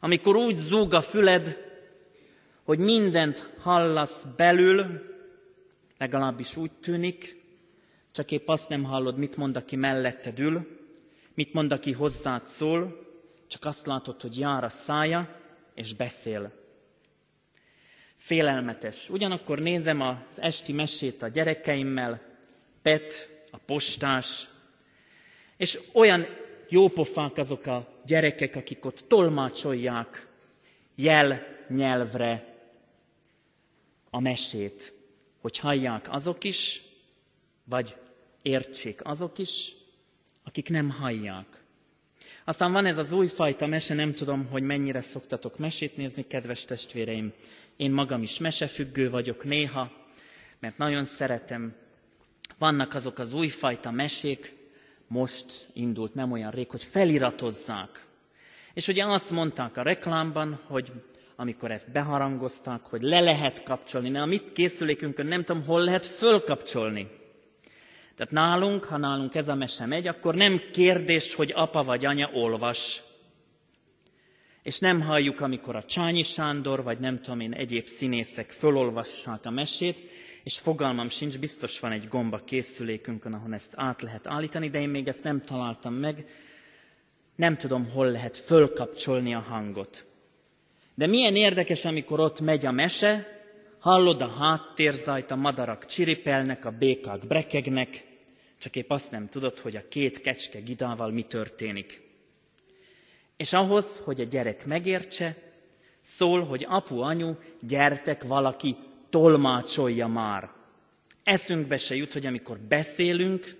Amikor 0.00 0.36
úgy 0.36 0.56
zúg 0.56 0.94
a 0.94 1.00
füled, 1.00 1.64
hogy 2.62 2.78
mindent 2.78 3.52
hallasz 3.58 4.26
belül, 4.36 5.14
legalábbis 5.98 6.56
úgy 6.56 6.72
tűnik, 6.72 7.44
csak 8.12 8.30
épp 8.30 8.48
azt 8.48 8.68
nem 8.68 8.84
hallod, 8.84 9.18
mit 9.18 9.36
mond, 9.36 9.56
aki 9.56 9.76
melletted 9.76 10.38
ül, 10.38 10.78
mit 11.34 11.52
mond, 11.52 11.72
aki 11.72 11.92
hozzád 11.92 12.46
szól, 12.46 13.06
csak 13.46 13.64
azt 13.64 13.86
látod, 13.86 14.20
hogy 14.20 14.38
jár 14.38 14.64
a 14.64 14.68
szája, 14.68 15.40
és 15.74 15.94
beszél. 15.94 16.52
Félelmetes. 18.16 19.10
Ugyanakkor 19.10 19.58
nézem 19.58 20.00
az 20.00 20.40
esti 20.40 20.72
mesét 20.72 21.22
a 21.22 21.28
gyerekeimmel, 21.28 22.22
Pet, 22.82 23.30
a 23.50 23.56
postás, 23.56 24.48
és 25.56 25.80
olyan 25.92 26.26
jópofák 26.68 27.36
azok 27.36 27.66
a 27.66 27.88
gyerekek, 28.06 28.56
akik 28.56 28.84
ott 28.84 29.04
tolmácsolják 29.08 30.26
jel 30.94 31.46
nyelvre 31.68 32.54
a 34.10 34.20
mesét, 34.20 34.92
hogy 35.40 35.58
hallják 35.58 36.12
azok 36.12 36.44
is, 36.44 36.82
vagy 37.64 37.96
értsék 38.42 39.04
azok 39.04 39.38
is, 39.38 39.72
akik 40.44 40.68
nem 40.68 40.90
hallják. 40.90 41.64
Aztán 42.44 42.72
van 42.72 42.86
ez 42.86 42.98
az 42.98 43.12
újfajta 43.12 43.66
mese, 43.66 43.94
nem 43.94 44.12
tudom, 44.14 44.46
hogy 44.46 44.62
mennyire 44.62 45.00
szoktatok 45.00 45.58
mesét 45.58 45.96
nézni, 45.96 46.26
kedves 46.26 46.64
testvéreim. 46.64 47.32
Én 47.76 47.90
magam 47.90 48.22
is 48.22 48.38
mesefüggő 48.38 49.10
vagyok 49.10 49.44
néha, 49.44 49.92
mert 50.60 50.78
nagyon 50.78 51.04
szeretem. 51.04 51.74
Vannak 52.58 52.94
azok 52.94 53.18
az 53.18 53.32
újfajta 53.32 53.90
mesék, 53.90 54.54
most 55.08 55.68
indult 55.72 56.14
nem 56.14 56.32
olyan 56.32 56.50
rég, 56.50 56.70
hogy 56.70 56.82
feliratozzák. 56.84 58.06
És 58.74 58.88
ugye 58.88 59.04
azt 59.04 59.30
mondták 59.30 59.76
a 59.76 59.82
reklámban, 59.82 60.60
hogy 60.66 60.92
amikor 61.36 61.70
ezt 61.70 61.92
beharangozták, 61.92 62.80
hogy 62.80 63.02
le 63.02 63.20
lehet 63.20 63.62
kapcsolni, 63.62 64.10
de 64.10 64.20
a 64.20 64.26
mit 64.26 64.52
készülékünkön 64.52 65.26
nem 65.26 65.44
tudom, 65.44 65.64
hol 65.64 65.84
lehet 65.84 66.06
fölkapcsolni. 66.06 67.08
Tehát 68.16 68.32
nálunk, 68.32 68.84
ha 68.84 68.96
nálunk 68.96 69.34
ez 69.34 69.48
a 69.48 69.54
mese 69.54 69.86
megy, 69.86 70.06
akkor 70.06 70.34
nem 70.34 70.60
kérdés, 70.72 71.34
hogy 71.34 71.52
apa 71.54 71.84
vagy 71.84 72.04
anya 72.04 72.30
olvas. 72.32 73.02
És 74.62 74.78
nem 74.78 75.00
halljuk, 75.00 75.40
amikor 75.40 75.76
a 75.76 75.84
Csányi 75.84 76.22
Sándor, 76.22 76.82
vagy 76.82 76.98
nem 76.98 77.20
tudom 77.20 77.40
én, 77.40 77.52
egyéb 77.52 77.86
színészek 77.86 78.50
fölolvassák 78.50 79.46
a 79.46 79.50
mesét, 79.50 80.02
és 80.46 80.58
fogalmam 80.58 81.08
sincs, 81.08 81.38
biztos 81.38 81.80
van 81.80 81.92
egy 81.92 82.08
gomba 82.08 82.38
készülékünkön, 82.44 83.32
ahol 83.32 83.54
ezt 83.54 83.72
át 83.76 84.02
lehet 84.02 84.26
állítani, 84.26 84.68
de 84.68 84.80
én 84.80 84.88
még 84.88 85.08
ezt 85.08 85.22
nem 85.22 85.44
találtam 85.44 85.94
meg. 85.94 86.26
Nem 87.36 87.56
tudom, 87.56 87.90
hol 87.90 88.10
lehet 88.10 88.36
fölkapcsolni 88.36 89.34
a 89.34 89.38
hangot. 89.38 90.04
De 90.94 91.06
milyen 91.06 91.36
érdekes, 91.36 91.84
amikor 91.84 92.20
ott 92.20 92.40
megy 92.40 92.66
a 92.66 92.70
mese, 92.70 93.40
hallod 93.78 94.22
a 94.22 94.28
háttérzajt, 94.28 95.30
a 95.30 95.36
madarak 95.36 95.86
csiripelnek, 95.86 96.64
a 96.64 96.70
békák 96.70 97.26
brekegnek, 97.26 98.04
csak 98.58 98.76
épp 98.76 98.90
azt 98.90 99.10
nem 99.10 99.26
tudod, 99.26 99.58
hogy 99.58 99.76
a 99.76 99.88
két 99.88 100.20
kecske 100.20 100.60
gidával 100.60 101.10
mi 101.10 101.22
történik. 101.22 102.00
És 103.36 103.52
ahhoz, 103.52 103.98
hogy 104.04 104.20
a 104.20 104.24
gyerek 104.24 104.66
megértse, 104.66 105.36
szól, 106.00 106.44
hogy 106.44 106.66
apu, 106.68 107.00
anyu, 107.00 107.34
gyertek, 107.60 108.22
valaki 108.22 108.76
tolmácsolja 109.16 110.06
már. 110.06 110.50
Eszünkbe 111.24 111.76
se 111.76 111.94
jut, 111.94 112.12
hogy 112.12 112.26
amikor 112.26 112.58
beszélünk, 112.58 113.56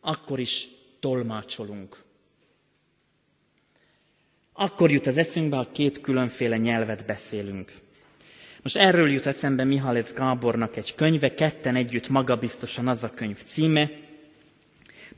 akkor 0.00 0.40
is 0.40 0.68
tolmácsolunk. 1.00 1.96
Akkor 4.52 4.90
jut 4.90 5.06
az 5.06 5.16
eszünkbe, 5.16 5.56
ha 5.56 5.68
két 5.72 6.00
különféle 6.00 6.56
nyelvet 6.56 7.06
beszélünk. 7.06 7.72
Most 8.62 8.76
erről 8.76 9.10
jut 9.10 9.26
eszembe 9.26 9.64
Mihalec 9.64 10.12
Gábornak 10.12 10.76
egy 10.76 10.94
könyve, 10.94 11.34
ketten 11.34 11.76
együtt 11.76 12.08
magabiztosan 12.08 12.88
az 12.88 13.02
a 13.02 13.10
könyv 13.10 13.42
címe, 13.44 13.90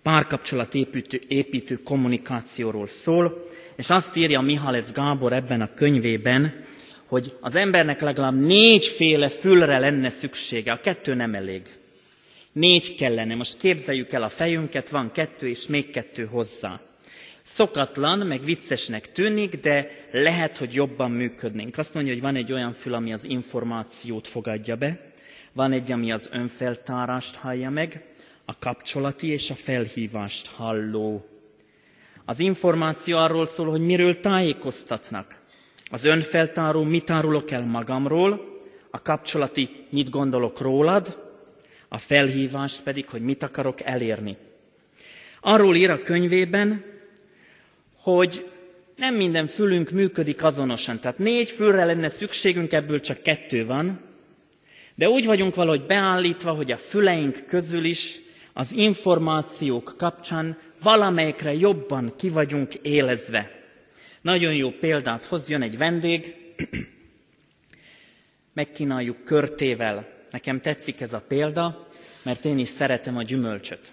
párkapcsolat 0.03 0.75
építő, 0.75 1.21
építő 1.29 1.83
kommunikációról 1.83 2.87
szól, 2.87 3.45
és 3.77 3.91
azt 3.91 4.17
írja 4.17 4.41
Mihalec 4.41 4.93
Gábor 4.93 5.33
ebben 5.33 5.61
a 5.61 5.75
könyvében, 5.75 6.65
hogy 7.11 7.37
az 7.41 7.55
embernek 7.55 8.01
legalább 8.01 8.41
négyféle 8.41 9.29
fülre 9.29 9.79
lenne 9.79 10.09
szüksége, 10.09 10.73
a 10.73 10.81
kettő 10.81 11.15
nem 11.15 11.35
elég. 11.35 11.63
Négy 12.53 12.95
kellene. 12.95 13.35
Most 13.35 13.57
képzeljük 13.57 14.13
el 14.13 14.23
a 14.23 14.29
fejünket, 14.29 14.91
van 14.91 15.13
kettő 15.13 15.49
és 15.49 15.67
még 15.67 15.91
kettő 15.91 16.25
hozzá. 16.25 16.81
Szokatlan, 17.43 18.19
meg 18.19 18.45
viccesnek 18.45 19.13
tűnik, 19.13 19.61
de 19.61 19.91
lehet, 20.13 20.59
hogy 20.59 20.75
jobban 20.75 21.11
működnénk. 21.11 21.79
Azt 21.79 21.95
mondja, 21.95 22.13
hogy 22.13 22.23
van 22.23 22.35
egy 22.35 22.53
olyan 22.53 22.73
fül, 22.73 22.95
ami 22.95 23.13
az 23.13 23.25
információt 23.25 24.29
fogadja 24.29 24.77
be, 24.77 25.13
van 25.53 25.73
egy, 25.73 25.93
ami 25.93 26.13
az 26.13 26.29
önfeltárást 26.33 27.35
hallja 27.35 27.71
meg, 27.71 28.05
a 28.45 28.59
kapcsolati 28.59 29.29
és 29.29 29.51
a 29.51 29.55
felhívást 29.55 30.47
halló. 30.47 31.27
Az 32.25 32.41
információ 32.41 33.17
arról 33.17 33.47
szól, 33.47 33.71
hogy 33.71 33.81
miről 33.81 34.21
tájékoztatnak. 34.21 35.40
Az 35.91 36.05
önfeltáró, 36.05 36.83
mit 36.83 37.11
árulok 37.11 37.51
el 37.51 37.65
magamról, 37.65 38.59
a 38.91 39.03
kapcsolati, 39.03 39.87
mit 39.89 40.11
gondolok 40.11 40.61
rólad, 40.61 41.29
a 41.89 41.99
felhívás 41.99 42.81
pedig, 42.81 43.09
hogy 43.09 43.23
mit 43.23 43.43
akarok 43.43 43.81
elérni. 43.81 44.37
Arról 45.41 45.77
ír 45.77 45.91
a 45.91 46.03
könyvében, 46.03 46.85
hogy 47.97 48.51
nem 48.97 49.15
minden 49.15 49.47
fülünk 49.47 49.91
működik 49.91 50.43
azonosan. 50.43 51.01
Tehát 51.01 51.19
négy 51.19 51.51
fülre 51.51 51.85
lenne 51.85 52.09
szükségünk, 52.09 52.73
ebből 52.73 53.01
csak 53.01 53.23
kettő 53.23 53.67
van. 53.67 54.01
De 54.95 55.09
úgy 55.09 55.27
vagyunk 55.27 55.55
valahogy 55.55 55.87
beállítva, 55.87 56.51
hogy 56.51 56.73
a 56.73 56.77
füleink 56.77 57.45
közül 57.47 57.85
is 57.85 58.21
az 58.53 58.73
információk 58.73 59.95
kapcsán 59.99 60.59
valamelyikre 60.83 61.55
jobban 61.55 62.13
ki 62.17 62.29
vagyunk 62.29 62.75
élezve. 62.75 63.60
Nagyon 64.21 64.55
jó 64.55 64.71
példát 64.71 65.25
hoz, 65.25 65.49
jön 65.49 65.63
egy 65.63 65.79
vendég, 65.79 66.37
megkínáljuk 68.53 69.25
körtével. 69.25 70.09
Nekem 70.31 70.61
tetszik 70.61 71.01
ez 71.01 71.13
a 71.13 71.25
példa, 71.29 71.89
mert 72.23 72.45
én 72.45 72.59
is 72.59 72.69
szeretem 72.69 73.17
a 73.17 73.23
gyümölcsöt. 73.23 73.93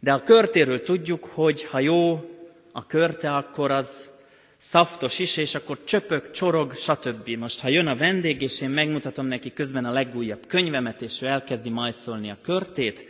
De 0.00 0.12
a 0.12 0.22
körtéről 0.22 0.82
tudjuk, 0.82 1.24
hogy 1.24 1.64
ha 1.64 1.78
jó 1.78 2.30
a 2.72 2.86
körte, 2.86 3.36
akkor 3.36 3.70
az 3.70 4.10
szaftos 4.56 5.18
is, 5.18 5.36
és 5.36 5.54
akkor 5.54 5.84
csöpök, 5.84 6.30
csorog, 6.30 6.74
stb. 6.74 7.28
Most, 7.28 7.60
ha 7.60 7.68
jön 7.68 7.86
a 7.86 7.96
vendég, 7.96 8.42
és 8.42 8.60
én 8.60 8.70
megmutatom 8.70 9.26
neki 9.26 9.52
közben 9.52 9.84
a 9.84 9.92
legújabb 9.92 10.46
könyvemet, 10.46 11.02
és 11.02 11.22
ő 11.22 11.26
elkezdi 11.26 11.68
majszolni 11.68 12.30
a 12.30 12.38
körtét, 12.42 13.04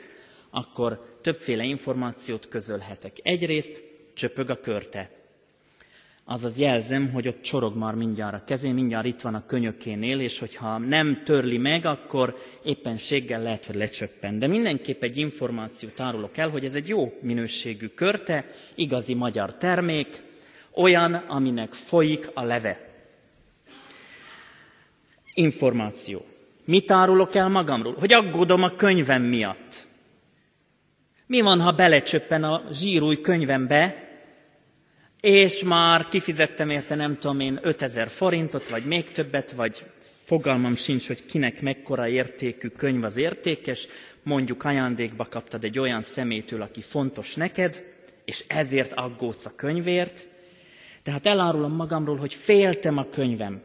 akkor 0.51 1.19
többféle 1.23 1.65
információt 1.65 2.49
közölhetek. 2.49 3.17
Egyrészt 3.23 3.83
csöpög 4.15 4.51
a 4.51 4.61
körte. 4.61 5.11
Azaz 6.29 6.59
jelzem, 6.59 7.11
hogy 7.13 7.29
ott 7.29 7.41
csorog 7.41 7.77
már 7.77 7.95
mindjárt 7.95 8.35
a 8.35 8.45
kezén, 8.45 8.75
mindjárt 8.75 9.07
itt 9.07 9.21
van 9.21 9.35
a 9.35 9.47
könyökénél, 9.47 10.21
és 10.21 10.39
hogyha 10.39 10.79
nem 10.79 11.23
törli 11.25 11.59
meg, 11.59 11.85
akkor 11.85 12.37
éppenséggel 12.65 13.43
lehet, 13.43 13.67
hogy 13.67 13.75
lecsöppen. 13.75 14.39
De 14.39 14.47
mindenképp 14.47 15.03
egy 15.03 15.17
információt 15.17 16.01
árulok 16.01 16.37
el, 16.37 16.49
hogy 16.49 16.65
ez 16.65 16.75
egy 16.75 16.89
jó 16.89 17.13
minőségű 17.21 17.87
körte, 17.87 18.45
igazi 18.75 19.15
magyar 19.15 19.57
termék, 19.57 20.23
olyan, 20.75 21.15
aminek 21.15 21.73
folyik 21.73 22.31
a 22.35 22.43
leve. 22.43 22.95
Információ. 25.35 26.25
Mit 26.65 26.91
árulok 26.91 27.35
el 27.35 27.49
magamról? 27.49 27.95
Hogy 27.99 28.13
aggódom 28.13 28.63
a 28.63 28.77
könyvem 28.77 29.23
miatt. 29.23 29.87
Mi 31.27 31.41
van, 31.41 31.61
ha 31.61 31.73
belecsöppen 31.73 32.45
a 32.45 32.63
zsírúj 32.73 33.21
könyvembe, 33.21 34.06
és 35.21 35.63
már 35.63 36.09
kifizettem 36.09 36.71
érte 36.71 36.95
nem 36.95 37.19
tudom 37.19 37.41
én 37.41 37.59
5000 37.63 38.09
forintot, 38.09 38.69
vagy 38.69 38.85
még 38.85 39.11
többet, 39.11 39.53
vagy 39.53 39.85
fogalmam 40.25 40.75
sincs, 40.75 41.07
hogy 41.07 41.27
kinek 41.27 41.63
mekkora 41.63 42.09
értékű 42.09 42.69
könyv 42.69 43.05
az 43.05 43.17
értékes, 43.17 43.89
mondjuk 44.23 44.65
ajándékba 44.65 45.25
kaptad 45.25 45.65
egy 45.65 45.79
olyan 45.79 46.03
szemétől, 46.03 46.63
aki 46.63 46.81
fontos 46.81 47.35
neked, 47.35 47.85
és 48.25 48.45
ezért 48.49 48.93
aggódsz 48.93 49.47
a 49.47 49.55
könyvért, 49.57 50.29
tehát 51.03 51.27
elárulom 51.27 51.73
magamról, 51.73 52.17
hogy 52.17 52.35
féltem 52.35 52.99
a 52.99 53.09
könyvem. 53.11 53.63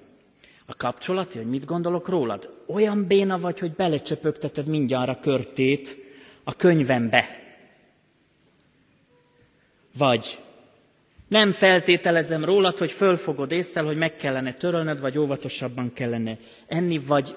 A 0.65 0.75
kapcsolati, 0.75 1.37
hogy 1.37 1.47
mit 1.47 1.65
gondolok 1.65 2.07
rólad? 2.07 2.63
Olyan 2.67 3.07
béna 3.07 3.39
vagy, 3.39 3.59
hogy 3.59 3.71
belecsöpögteted 3.71 4.67
mindjárt 4.67 5.09
a 5.09 5.19
körtét 5.19 5.97
a 6.43 6.53
könyvembe. 6.53 7.39
Vagy 9.97 10.39
nem 11.31 11.51
feltételezem 11.51 12.45
rólad, 12.45 12.77
hogy 12.77 12.91
fölfogod 12.91 13.51
észre, 13.51 13.81
hogy 13.81 13.97
meg 13.97 14.15
kellene 14.15 14.53
törölned, 14.53 14.99
vagy 14.99 15.17
óvatosabban 15.17 15.93
kellene 15.93 16.37
enni, 16.67 16.97
vagy, 16.97 17.35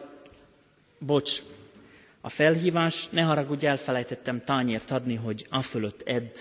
bocs, 0.99 1.43
a 2.21 2.29
felhívás, 2.29 3.09
ne 3.09 3.23
haragudj, 3.23 3.67
elfelejtettem 3.67 4.45
tányért 4.45 4.91
adni, 4.91 5.15
hogy 5.15 5.47
a 5.51 5.61
fölött 5.61 6.03
edd, 6.05 6.37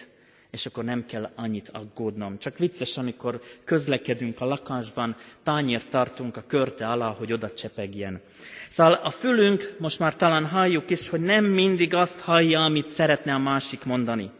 és 0.51 0.65
akkor 0.65 0.83
nem 0.83 1.05
kell 1.05 1.29
annyit 1.35 1.69
aggódnom. 1.69 2.37
Csak 2.39 2.57
vicces, 2.57 2.97
amikor 2.97 3.41
közlekedünk 3.63 4.41
a 4.41 4.45
lakásban, 4.45 5.15
tányért 5.43 5.89
tartunk 5.89 6.37
a 6.37 6.43
körte 6.47 6.87
alá, 6.87 7.07
hogy 7.07 7.33
oda 7.33 7.53
csepegjen. 7.53 8.21
Szóval 8.69 8.93
a 8.93 9.09
fülünk, 9.09 9.75
most 9.79 9.99
már 9.99 10.15
talán 10.15 10.45
halljuk 10.45 10.89
is, 10.89 11.09
hogy 11.09 11.21
nem 11.21 11.45
mindig 11.45 11.93
azt 11.93 12.19
hallja, 12.19 12.63
amit 12.63 12.89
szeretne 12.89 13.33
a 13.33 13.39
másik 13.39 13.83
mondani. 13.83 14.31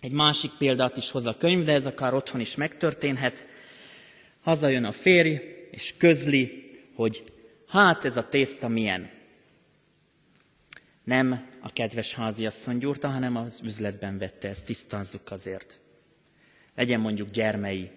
Egy 0.00 0.12
másik 0.12 0.50
példát 0.58 0.96
is 0.96 1.10
hoz 1.10 1.26
a 1.26 1.36
könyv, 1.36 1.64
de 1.64 1.72
ez 1.72 1.86
akár 1.86 2.14
otthon 2.14 2.40
is 2.40 2.54
megtörténhet. 2.54 3.46
Hazajön 4.40 4.84
a 4.84 4.92
férj, 4.92 5.34
és 5.70 5.94
közli, 5.96 6.70
hogy 6.94 7.24
hát 7.68 8.04
ez 8.04 8.16
a 8.16 8.28
tészta 8.28 8.68
milyen. 8.68 9.10
Nem 11.04 11.46
a 11.60 11.72
kedves 11.72 12.14
háziasszony 12.14 12.78
gyúrta, 12.78 13.08
hanem 13.08 13.36
az 13.36 13.60
üzletben 13.64 14.18
vette, 14.18 14.48
ezt 14.48 14.64
tisztázzuk 14.64 15.30
azért. 15.30 15.78
Legyen 16.74 17.00
mondjuk 17.00 17.30
gyermei. 17.30 17.90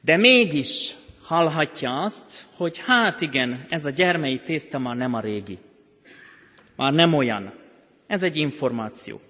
De 0.00 0.16
mégis 0.16 0.94
hallhatja 1.22 2.00
azt, 2.02 2.46
hogy 2.54 2.78
hát 2.78 3.20
igen, 3.20 3.66
ez 3.68 3.84
a 3.84 3.90
gyermei 3.90 4.40
tészta 4.40 4.78
már 4.78 4.96
nem 4.96 5.14
a 5.14 5.20
régi. 5.20 5.58
Már 6.76 6.92
nem 6.92 7.14
olyan. 7.14 7.54
Ez 8.06 8.22
egy 8.22 8.36
információ 8.36 9.20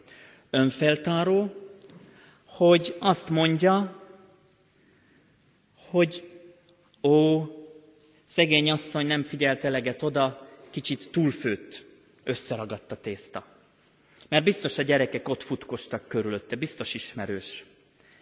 önfeltáró, 0.51 1.55
hogy 2.45 2.97
azt 2.99 3.29
mondja, 3.29 4.03
hogy 5.91 6.31
ó, 7.03 7.43
szegény 8.25 8.71
asszony 8.71 9.07
nem 9.07 9.23
figyelt 9.23 9.65
eleget 9.65 10.03
oda, 10.03 10.49
kicsit 10.71 11.11
túlfőtt, 11.11 11.87
összeragadt 12.25 12.93
a 12.93 13.01
tészta. 13.01 13.47
Mert 14.29 14.45
biztos 14.45 14.79
a 14.79 14.83
gyerekek 14.83 15.29
ott 15.29 15.43
futkostak 15.43 16.09
körülötte, 16.09 16.57
biztos 16.57 16.95
ismerős. 16.95 17.65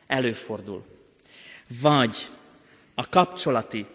Előfordul. 0.06 0.84
Vagy 1.80 2.28
a 2.94 3.08
kapcsolati 3.08 3.86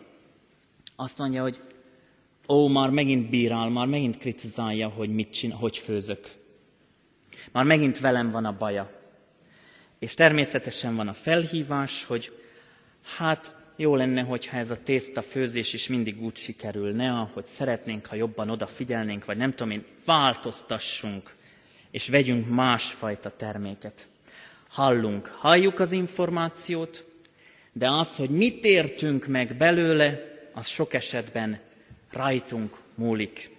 azt 0.95 1.17
mondja, 1.17 1.41
hogy 1.41 1.61
ó, 2.47 2.67
már 2.67 2.89
megint 2.89 3.29
bírál, 3.29 3.69
már 3.69 3.87
megint 3.87 4.17
kritizálja, 4.17 4.87
hogy 4.87 5.09
mit 5.09 5.33
csinál, 5.33 5.57
hogy 5.57 5.77
főzök. 5.77 6.42
Már 7.51 7.63
megint 7.65 7.99
velem 7.99 8.31
van 8.31 8.45
a 8.45 8.57
baja. 8.57 8.91
És 9.99 10.13
természetesen 10.13 10.95
van 10.95 11.07
a 11.07 11.13
felhívás, 11.13 12.03
hogy 12.03 12.39
hát 13.17 13.55
jó 13.75 13.95
lenne, 13.95 14.21
hogyha 14.21 14.57
ez 14.57 14.69
a 14.69 14.83
tészta 14.83 15.21
főzés 15.21 15.73
is 15.73 15.87
mindig 15.87 16.21
úgy 16.21 16.35
sikerülne, 16.35 17.11
ahogy 17.11 17.45
szeretnénk, 17.45 18.05
ha 18.05 18.15
jobban 18.15 18.49
odafigyelnénk, 18.49 19.25
vagy 19.25 19.37
nem 19.37 19.51
tudom 19.51 19.71
én, 19.71 19.85
változtassunk, 20.05 21.35
és 21.91 22.09
vegyünk 22.09 22.49
másfajta 22.49 23.35
terméket. 23.35 24.07
Hallunk, 24.69 25.27
halljuk 25.27 25.79
az 25.79 25.91
információt, 25.91 27.05
de 27.71 27.89
az, 27.89 28.15
hogy 28.15 28.29
mit 28.29 28.65
értünk 28.65 29.25
meg 29.25 29.57
belőle, 29.57 30.31
az 30.53 30.67
sok 30.67 30.93
esetben 30.93 31.59
rajtunk 32.11 32.77
múlik. 32.95 33.52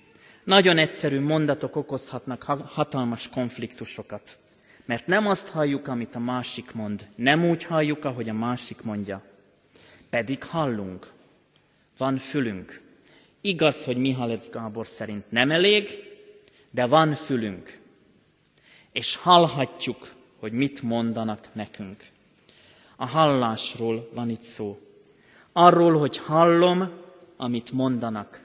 Nagyon 0.45 0.79
egyszerű 0.79 1.21
mondatok 1.21 1.77
okozhatnak 1.77 2.43
hatalmas 2.67 3.29
konfliktusokat. 3.29 4.39
Mert 4.85 5.07
nem 5.07 5.27
azt 5.27 5.49
halljuk, 5.49 5.89
amit 5.89 6.15
a 6.15 6.19
másik 6.19 6.73
mond, 6.73 7.09
nem 7.15 7.45
úgy 7.45 7.65
halljuk, 7.65 8.05
ahogy 8.05 8.29
a 8.29 8.33
másik 8.33 8.83
mondja. 8.83 9.23
Pedig 10.11 10.45
hallunk, 10.45 11.13
van 11.99 12.17
fülünk. 12.17 12.81
Igaz, 13.41 13.85
hogy 13.85 13.97
Mihalec 13.97 14.51
Gábor 14.51 14.87
szerint 14.87 15.31
nem 15.31 15.51
elég, 15.51 15.89
de 16.71 16.87
van 16.87 17.15
fülünk. 17.15 17.79
És 18.93 19.17
hallhatjuk, 19.17 20.13
hogy 20.41 20.53
mit 20.53 20.83
mondanak 20.83 21.49
nekünk. 21.53 22.05
A 22.97 23.07
hallásról 23.07 24.11
van 24.15 24.29
itt 24.29 24.43
szó. 24.43 24.79
Arról, 25.53 25.99
hogy 25.99 26.19
hallom, 26.19 26.91
amit 27.37 27.73
mondanak 27.73 28.45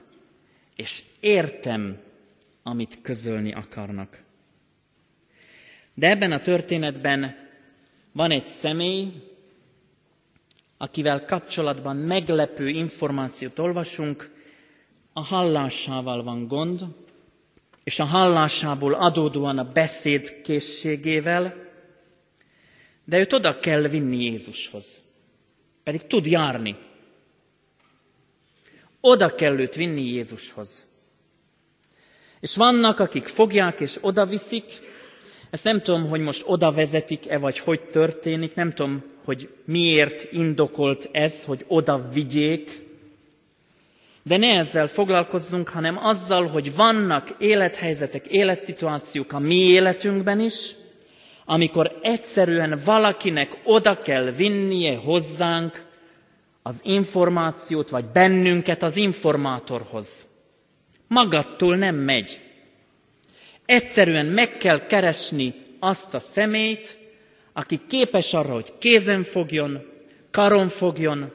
és 0.80 1.02
értem, 1.20 1.98
amit 2.62 2.98
közölni 3.02 3.52
akarnak. 3.52 4.22
De 5.94 6.08
ebben 6.08 6.32
a 6.32 6.40
történetben 6.40 7.36
van 8.12 8.30
egy 8.30 8.46
személy, 8.46 9.12
akivel 10.76 11.24
kapcsolatban 11.24 11.96
meglepő 11.96 12.68
információt 12.68 13.58
olvasunk, 13.58 14.30
a 15.12 15.20
hallásával 15.20 16.22
van 16.22 16.46
gond, 16.46 16.84
és 17.84 17.98
a 17.98 18.04
hallásából 18.04 18.94
adódóan 18.94 19.58
a 19.58 19.72
beszéd 19.72 20.40
készségével, 20.42 21.54
de 23.04 23.18
őt 23.18 23.32
oda 23.32 23.58
kell 23.58 23.82
vinni 23.82 24.24
Jézushoz. 24.24 25.00
Pedig 25.82 26.06
tud 26.06 26.26
járni. 26.26 26.76
Oda 29.00 29.34
kell 29.34 29.58
őt 29.58 29.74
vinni 29.74 30.02
Jézushoz. 30.02 30.86
És 32.40 32.56
vannak, 32.56 33.00
akik 33.00 33.26
fogják 33.26 33.80
és 33.80 33.98
oda 34.00 34.26
viszik, 34.26 34.64
ezt 35.50 35.64
nem 35.64 35.82
tudom, 35.82 36.08
hogy 36.08 36.20
most 36.20 36.42
oda 36.46 36.72
vezetik-e, 36.72 37.38
vagy 37.38 37.58
hogy 37.58 37.80
történik, 37.80 38.54
nem 38.54 38.72
tudom, 38.72 39.04
hogy 39.24 39.48
miért 39.64 40.32
indokolt 40.32 41.08
ez, 41.12 41.44
hogy 41.44 41.64
oda 41.68 42.08
vigyék, 42.12 42.88
de 44.22 44.36
ne 44.36 44.58
ezzel 44.58 44.88
foglalkozzunk, 44.88 45.68
hanem 45.68 45.98
azzal, 45.98 46.46
hogy 46.46 46.74
vannak 46.74 47.34
élethelyzetek, 47.38 48.26
életszituációk 48.26 49.32
a 49.32 49.38
mi 49.38 49.54
életünkben 49.54 50.40
is, 50.40 50.74
amikor 51.44 51.98
egyszerűen 52.02 52.80
valakinek 52.84 53.58
oda 53.64 54.00
kell 54.00 54.24
vinnie 54.24 54.96
hozzánk 54.96 55.84
az 56.62 56.80
információt, 56.82 57.90
vagy 57.90 58.04
bennünket 58.04 58.82
az 58.82 58.96
informátorhoz. 58.96 60.24
Magadtól 61.08 61.76
nem 61.76 61.96
megy. 61.96 62.40
Egyszerűen 63.66 64.26
meg 64.26 64.56
kell 64.56 64.86
keresni 64.86 65.54
azt 65.78 66.14
a 66.14 66.18
szemét, 66.18 66.98
aki 67.52 67.80
képes 67.86 68.34
arra, 68.34 68.52
hogy 68.52 68.78
kézen 68.78 69.22
fogjon, 69.22 69.82
karon 70.30 70.68
fogjon, 70.68 71.32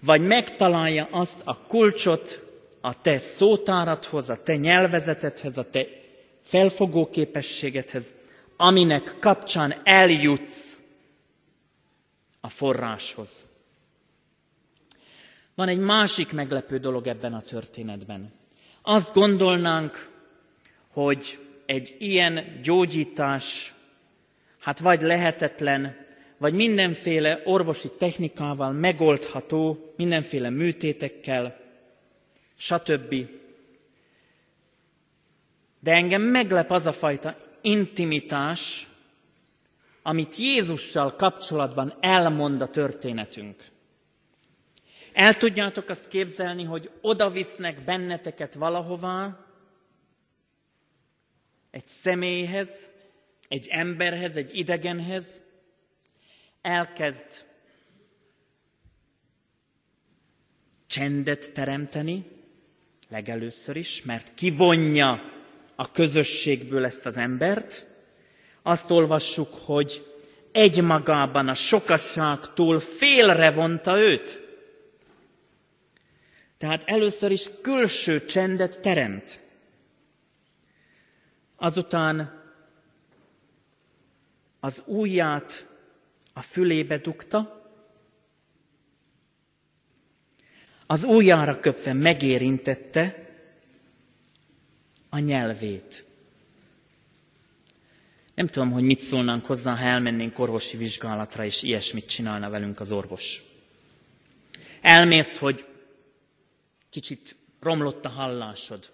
vagy 0.00 0.26
megtalálja 0.26 1.08
azt 1.10 1.40
a 1.44 1.58
kulcsot 1.68 2.42
a 2.80 3.00
te 3.00 3.18
szótáradhoz, 3.18 4.28
a 4.28 4.42
te 4.42 4.56
nyelvezetedhez, 4.56 5.58
a 5.58 5.70
te 5.70 5.86
felfogó 6.40 7.08
képességedhez, 7.08 8.10
aminek 8.56 9.16
kapcsán 9.20 9.80
eljutsz 9.84 10.78
a 12.40 12.48
forráshoz. 12.48 13.44
Van 15.54 15.68
egy 15.68 15.78
másik 15.78 16.32
meglepő 16.32 16.78
dolog 16.78 17.06
ebben 17.06 17.34
a 17.34 17.40
történetben. 17.40 18.32
Azt 18.82 19.14
gondolnánk, 19.14 20.10
hogy 20.92 21.38
egy 21.66 21.96
ilyen 21.98 22.60
gyógyítás, 22.62 23.74
hát 24.58 24.78
vagy 24.78 25.02
lehetetlen, 25.02 25.96
vagy 26.38 26.54
mindenféle 26.54 27.42
orvosi 27.44 27.90
technikával 27.98 28.72
megoldható, 28.72 29.92
mindenféle 29.96 30.50
műtétekkel, 30.50 31.60
stb. 32.56 33.14
De 35.80 35.92
engem 35.92 36.22
meglep 36.22 36.70
az 36.70 36.86
a 36.86 36.92
fajta 36.92 37.36
intimitás, 37.60 38.88
amit 40.02 40.36
Jézussal 40.36 41.16
kapcsolatban 41.16 41.94
elmond 42.00 42.60
a 42.60 42.68
történetünk. 42.68 43.70
El 45.12 45.34
tudjátok 45.34 45.88
azt 45.88 46.08
képzelni, 46.08 46.64
hogy 46.64 46.90
oda 47.00 47.30
visznek 47.30 47.84
benneteket 47.84 48.54
valahová, 48.54 49.44
egy 51.70 51.86
személyhez, 51.86 52.88
egy 53.48 53.68
emberhez, 53.70 54.36
egy 54.36 54.56
idegenhez, 54.56 55.40
elkezd 56.62 57.44
csendet 60.86 61.52
teremteni, 61.52 62.24
legelőször 63.08 63.76
is, 63.76 64.02
mert 64.02 64.34
kivonja 64.34 65.22
a 65.74 65.90
közösségből 65.90 66.84
ezt 66.84 67.06
az 67.06 67.16
embert. 67.16 67.86
Azt 68.62 68.90
olvassuk, 68.90 69.54
hogy 69.54 70.06
egymagában 70.52 71.48
a 71.48 71.54
sokasságtól 71.54 72.80
félre 72.80 73.50
vonta 73.50 73.98
őt. 73.98 74.49
Tehát 76.60 76.82
először 76.84 77.30
is 77.30 77.50
külső 77.62 78.24
csendet 78.24 78.80
teremt. 78.80 79.40
Azután 81.56 82.42
az 84.60 84.82
ujját 84.86 85.66
a 86.32 86.40
fülébe 86.40 86.98
dugta, 86.98 87.70
az 90.86 91.04
ujjára 91.04 91.60
köpve 91.60 91.92
megérintette 91.92 93.28
a 95.08 95.18
nyelvét. 95.18 96.04
Nem 98.34 98.46
tudom, 98.46 98.70
hogy 98.70 98.82
mit 98.82 99.00
szólnánk 99.00 99.46
hozzá, 99.46 99.76
ha 99.76 99.84
elmennénk 99.84 100.38
orvosi 100.38 100.76
vizsgálatra, 100.76 101.44
és 101.44 101.62
ilyesmit 101.62 102.06
csinálna 102.06 102.50
velünk 102.50 102.80
az 102.80 102.92
orvos. 102.92 103.42
Elmész, 104.80 105.36
hogy 105.36 105.64
kicsit 106.90 107.36
romlott 107.60 108.04
a 108.04 108.08
hallásod. 108.08 108.92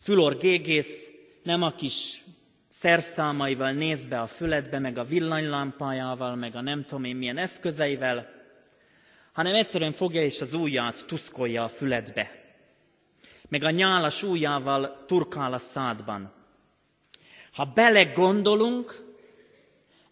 Fülor 0.00 0.36
gégész, 0.36 1.10
nem 1.42 1.62
a 1.62 1.70
kis 1.70 2.22
szerszámaival 2.68 3.72
néz 3.72 4.06
be 4.06 4.20
a 4.20 4.26
füledbe, 4.26 4.78
meg 4.78 4.98
a 4.98 5.04
villanylámpájával, 5.04 6.34
meg 6.34 6.56
a 6.56 6.60
nem 6.60 6.84
tudom 6.84 7.04
én 7.04 7.16
milyen 7.16 7.36
eszközeivel, 7.36 8.36
hanem 9.32 9.54
egyszerűen 9.54 9.92
fogja 9.92 10.22
és 10.22 10.40
az 10.40 10.52
ujját 10.52 11.06
tuszkolja 11.06 11.64
a 11.64 11.68
füledbe. 11.68 12.30
Meg 13.48 13.62
a 13.62 13.70
nyálas 13.70 14.22
ujjával 14.22 15.04
turkál 15.06 15.52
a 15.52 15.58
szádban. 15.58 16.32
Ha 17.52 17.64
belegondolunk, 17.64 19.06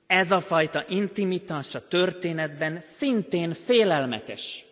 ez 0.06 0.30
a 0.30 0.40
fajta 0.40 0.84
intimitás 0.88 1.74
a 1.74 1.88
történetben 1.88 2.80
szintén 2.80 3.52
félelmetes. 3.52 4.65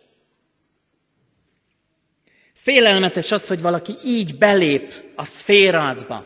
Félelmetes 2.65 3.31
az, 3.31 3.47
hogy 3.47 3.61
valaki 3.61 3.95
így 4.05 4.37
belép 4.37 4.91
a 5.15 5.23
szférádba. 5.23 6.25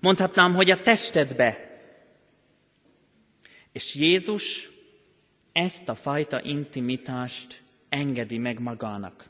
Mondhatnám, 0.00 0.54
hogy 0.54 0.70
a 0.70 0.82
testedbe. 0.82 1.80
És 3.72 3.94
Jézus 3.94 4.70
ezt 5.52 5.88
a 5.88 5.94
fajta 5.94 6.42
intimitást 6.42 7.62
engedi 7.88 8.38
meg 8.38 8.60
magának. 8.60 9.28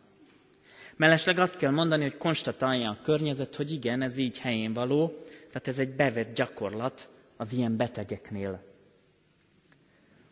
Mellesleg 0.96 1.38
azt 1.38 1.56
kell 1.56 1.70
mondani, 1.70 2.02
hogy 2.02 2.16
konstatálja 2.16 2.90
a 2.90 2.98
környezet, 3.02 3.56
hogy 3.56 3.72
igen, 3.72 4.02
ez 4.02 4.16
így 4.16 4.38
helyén 4.38 4.72
való, 4.72 5.22
tehát 5.24 5.68
ez 5.68 5.78
egy 5.78 5.90
bevett 5.90 6.34
gyakorlat 6.34 7.08
az 7.36 7.52
ilyen 7.52 7.76
betegeknél. 7.76 8.64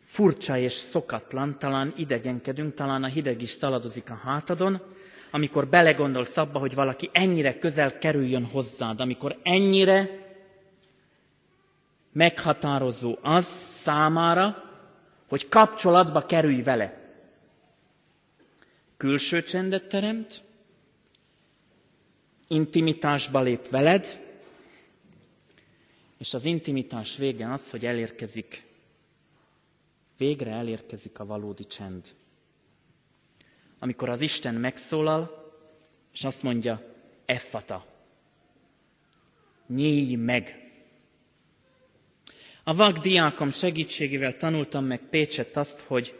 Furcsa 0.03 0.57
és 0.57 0.73
szokatlan, 0.73 1.59
talán 1.59 1.93
idegenkedünk, 1.97 2.73
talán 2.73 3.03
a 3.03 3.07
hideg 3.07 3.41
is 3.41 3.49
szaladozik 3.49 4.09
a 4.09 4.19
hátadon, 4.23 4.99
amikor 5.31 5.67
belegondolsz 5.67 6.37
abba, 6.37 6.59
hogy 6.59 6.75
valaki 6.75 7.09
ennyire 7.13 7.57
közel 7.57 7.97
kerüljön 7.97 8.45
hozzád, 8.45 8.99
amikor 8.99 9.39
ennyire 9.43 10.09
meghatározó 12.11 13.17
az 13.21 13.45
számára, 13.81 14.63
hogy 15.27 15.49
kapcsolatba 15.49 16.25
kerülj 16.25 16.61
vele. 16.61 16.99
Külső 18.97 19.43
csendet 19.43 19.87
teremt, 19.87 20.41
intimitásba 22.47 23.41
lép 23.41 23.69
veled, 23.69 24.19
és 26.17 26.33
az 26.33 26.45
intimitás 26.45 27.17
vége 27.17 27.51
az, 27.51 27.69
hogy 27.69 27.85
elérkezik, 27.85 28.65
végre 30.17 30.51
elérkezik 30.51 31.19
a 31.19 31.25
valódi 31.25 31.65
csend. 31.65 32.15
Amikor 33.83 34.09
az 34.09 34.21
Isten 34.21 34.55
megszólal, 34.55 35.51
és 36.13 36.23
azt 36.23 36.43
mondja, 36.43 36.95
effata, 37.25 37.85
nyílj 39.67 40.15
meg. 40.15 40.71
A 42.63 42.75
vak 42.75 42.97
diákom 42.97 43.49
segítségével 43.49 44.37
tanultam 44.37 44.85
meg 44.85 44.99
Pécset 45.09 45.57
azt, 45.57 45.79
hogy 45.79 46.19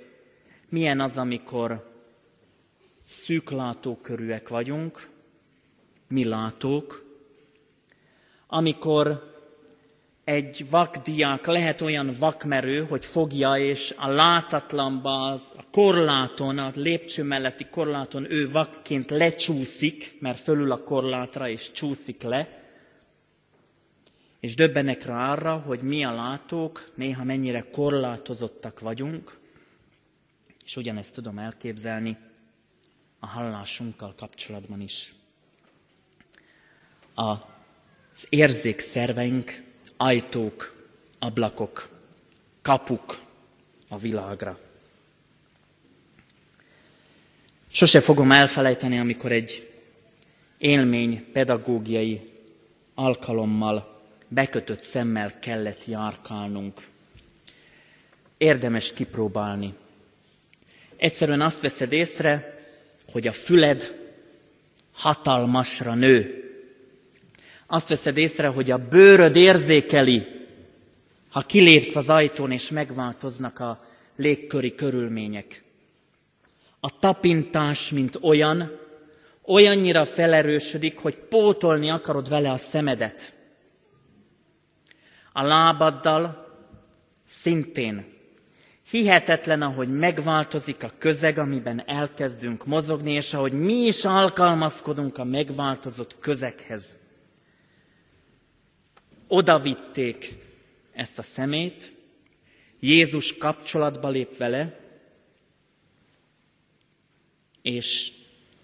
milyen 0.70 1.00
az, 1.00 1.18
amikor 1.18 1.94
szűklátókörűek 3.04 4.48
vagyunk, 4.50 5.10
mi 6.08 6.24
látók, 6.24 7.06
amikor 8.48 9.31
egy 10.32 10.70
vakdiák 10.70 11.46
lehet 11.46 11.82
olyan 11.82 12.16
vakmerő, 12.20 12.86
hogy 12.86 13.06
fogja 13.06 13.58
és 13.58 13.94
a 13.98 14.08
látatlanba, 14.08 15.30
az, 15.30 15.52
a 15.58 15.64
korláton, 15.72 16.58
a 16.58 16.72
lépcső 16.76 17.24
melletti 17.24 17.66
korláton 17.66 18.32
ő 18.32 18.52
vakként 18.52 19.10
lecsúszik, 19.10 20.18
mert 20.20 20.40
fölül 20.40 20.72
a 20.72 20.84
korlátra 20.84 21.50
és 21.50 21.72
csúszik 21.72 22.22
le, 22.22 22.60
és 24.40 24.56
döbbenek 24.56 25.06
rá 25.06 25.32
arra, 25.32 25.58
hogy 25.58 25.82
mi 25.82 26.04
a 26.04 26.14
látók, 26.14 26.92
néha 26.96 27.24
mennyire 27.24 27.66
korlátozottak 27.72 28.80
vagyunk, 28.80 29.40
és 30.66 30.76
ugyanezt 30.76 31.14
tudom 31.14 31.38
elképzelni 31.38 32.18
a 33.20 33.28
hallásunkkal 33.28 34.14
kapcsolatban 34.18 34.82
is. 34.82 35.14
Az 37.14 38.26
érzékszerveink 38.30 39.70
ajtók, 40.02 40.74
ablakok, 41.20 41.90
kapuk 42.62 43.22
a 43.90 43.98
világra. 43.98 44.60
Sose 47.72 48.00
fogom 48.00 48.32
elfelejteni, 48.32 49.00
amikor 49.00 49.32
egy 49.32 49.74
élmény 50.58 51.32
pedagógiai 51.32 52.32
alkalommal 52.94 54.02
bekötött 54.28 54.84
szemmel 54.84 55.40
kellett 55.40 55.86
járkálnunk. 55.86 56.88
Érdemes 58.38 58.94
kipróbálni. 58.94 59.74
Egyszerűen 60.96 61.42
azt 61.42 61.62
veszed 61.62 61.92
észre, 61.92 62.60
hogy 63.12 63.28
a 63.28 63.32
füled 63.32 63.96
hatalmasra 64.94 65.94
nő. 65.94 66.41
Azt 67.74 67.90
veszed 67.90 68.18
észre, 68.18 68.48
hogy 68.48 68.72
a 68.72 68.88
bőröd 68.88 69.36
érzékeli 69.36 70.40
ha 71.32 71.42
kilépsz 71.42 71.96
az 71.96 72.10
ajtón, 72.10 72.52
és 72.52 72.70
megváltoznak 72.70 73.60
a 73.60 73.84
légköri 74.16 74.76
körülmények. 74.76 75.64
A 76.80 77.00
tapintás, 77.00 77.92
mint 77.92 78.20
olyan, 78.22 78.80
olyannyira 79.46 80.06
felerősödik, 80.06 80.98
hogy 80.98 81.16
pótolni 81.16 81.90
akarod 81.90 82.30
vele 82.30 82.52
a 82.52 82.58
szemedet. 82.58 83.34
A 85.34 85.42
lábaddal 85.42 86.48
szintén 87.26 88.06
hihetetlen, 88.90 89.62
ahogy 89.62 89.90
megváltozik 89.98 90.84
a 90.84 90.94
közeg, 90.98 91.38
amiben 91.38 91.84
elkezdünk 91.86 92.66
mozogni, 92.66 93.12
és 93.12 93.34
ahogy 93.34 93.54
mi 93.54 93.74
is 93.74 94.06
alkalmazkodunk 94.06 95.18
a 95.18 95.24
megváltozott 95.24 96.16
közeghez. 96.20 97.00
Oda 99.34 99.60
vitték 99.60 100.36
ezt 100.94 101.18
a 101.18 101.22
szemét, 101.22 101.92
Jézus 102.80 103.38
kapcsolatba 103.38 104.10
lép 104.10 104.38
vele, 104.38 104.80
és 107.62 108.12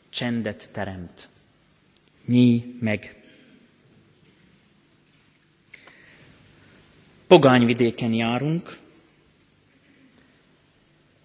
csendet 0.09 0.69
teremt. 0.71 1.29
Nyí 2.25 2.77
meg. 2.79 3.23
Pogányvidéken 7.27 8.13
járunk, 8.13 8.79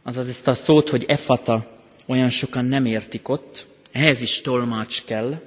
azaz 0.02 0.28
ezt 0.28 0.48
a 0.48 0.54
szót, 0.54 0.88
hogy 0.88 1.04
efata, 1.08 1.80
olyan 2.06 2.30
sokan 2.30 2.64
nem 2.64 2.86
értik 2.86 3.28
ott, 3.28 3.66
ehhez 3.90 4.20
is 4.20 4.40
tolmács 4.40 5.04
kell. 5.04 5.42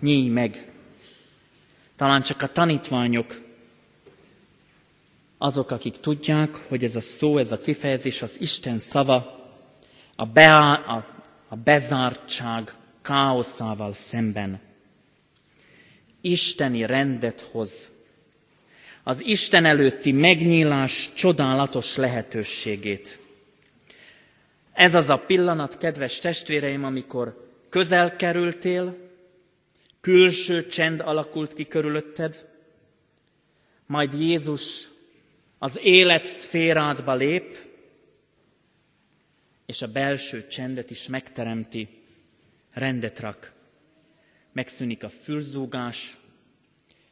Nyíj 0.00 0.28
meg. 0.28 0.69
Talán 2.00 2.22
csak 2.22 2.42
a 2.42 2.52
tanítványok 2.52 3.40
azok, 5.38 5.70
akik 5.70 5.96
tudják, 5.96 6.54
hogy 6.54 6.84
ez 6.84 6.96
a 6.96 7.00
szó, 7.00 7.38
ez 7.38 7.52
a 7.52 7.58
kifejezés 7.58 8.22
az 8.22 8.36
Isten 8.38 8.78
szava, 8.78 9.48
a, 10.16 10.26
beá, 10.26 10.74
a, 10.74 11.06
a 11.48 11.56
bezártság 11.56 12.74
káoszával 13.02 13.92
szemben. 13.92 14.60
Isteni 16.20 16.86
rendet 16.86 17.40
hoz. 17.40 17.90
Az 19.02 19.24
Isten 19.24 19.64
előtti 19.64 20.12
megnyílás 20.12 21.12
csodálatos 21.14 21.96
lehetőségét. 21.96 23.18
Ez 24.72 24.94
az 24.94 25.08
a 25.08 25.18
pillanat, 25.18 25.78
kedves 25.78 26.18
testvéreim, 26.18 26.84
amikor 26.84 27.50
közel 27.68 28.16
kerültél, 28.16 29.09
külső 30.00 30.66
csend 30.66 31.00
alakult 31.00 31.52
ki 31.52 31.66
körülötted, 31.66 32.48
majd 33.86 34.12
Jézus 34.12 34.88
az 35.58 35.78
élet 35.82 36.24
szférádba 36.24 37.14
lép, 37.14 37.56
és 39.66 39.82
a 39.82 39.86
belső 39.86 40.46
csendet 40.46 40.90
is 40.90 41.08
megteremti, 41.08 41.88
rendet 42.72 43.20
rak. 43.20 43.52
Megszűnik 44.52 45.02
a 45.02 45.08
fülzúgás, 45.08 46.16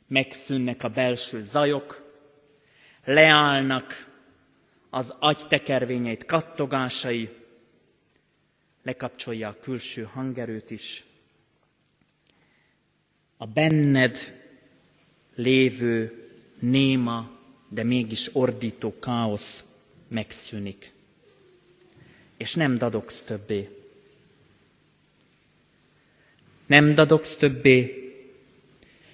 megszűnnek 0.07 0.83
a 0.83 0.88
belső 0.88 1.42
zajok, 1.42 2.12
leállnak 3.05 4.07
az 4.90 5.14
agytekervényeit 5.18 6.24
kattogásai, 6.24 7.31
lekapcsolja 8.83 9.48
a 9.48 9.59
külső 9.61 10.03
hangerőt 10.03 10.70
is. 10.70 11.08
A 13.40 13.46
benned 13.46 14.18
lévő 15.35 16.29
néma 16.59 17.31
de 17.68 17.83
mégis 17.83 18.31
ordító 18.33 18.98
káosz 18.98 19.64
megszűnik. 20.09 20.92
És 22.37 22.55
nem 22.55 22.79
dadogsz 22.79 23.22
többé. 23.22 23.68
Nem 26.66 26.94
dadogsz 26.94 27.37
többé, 27.37 27.94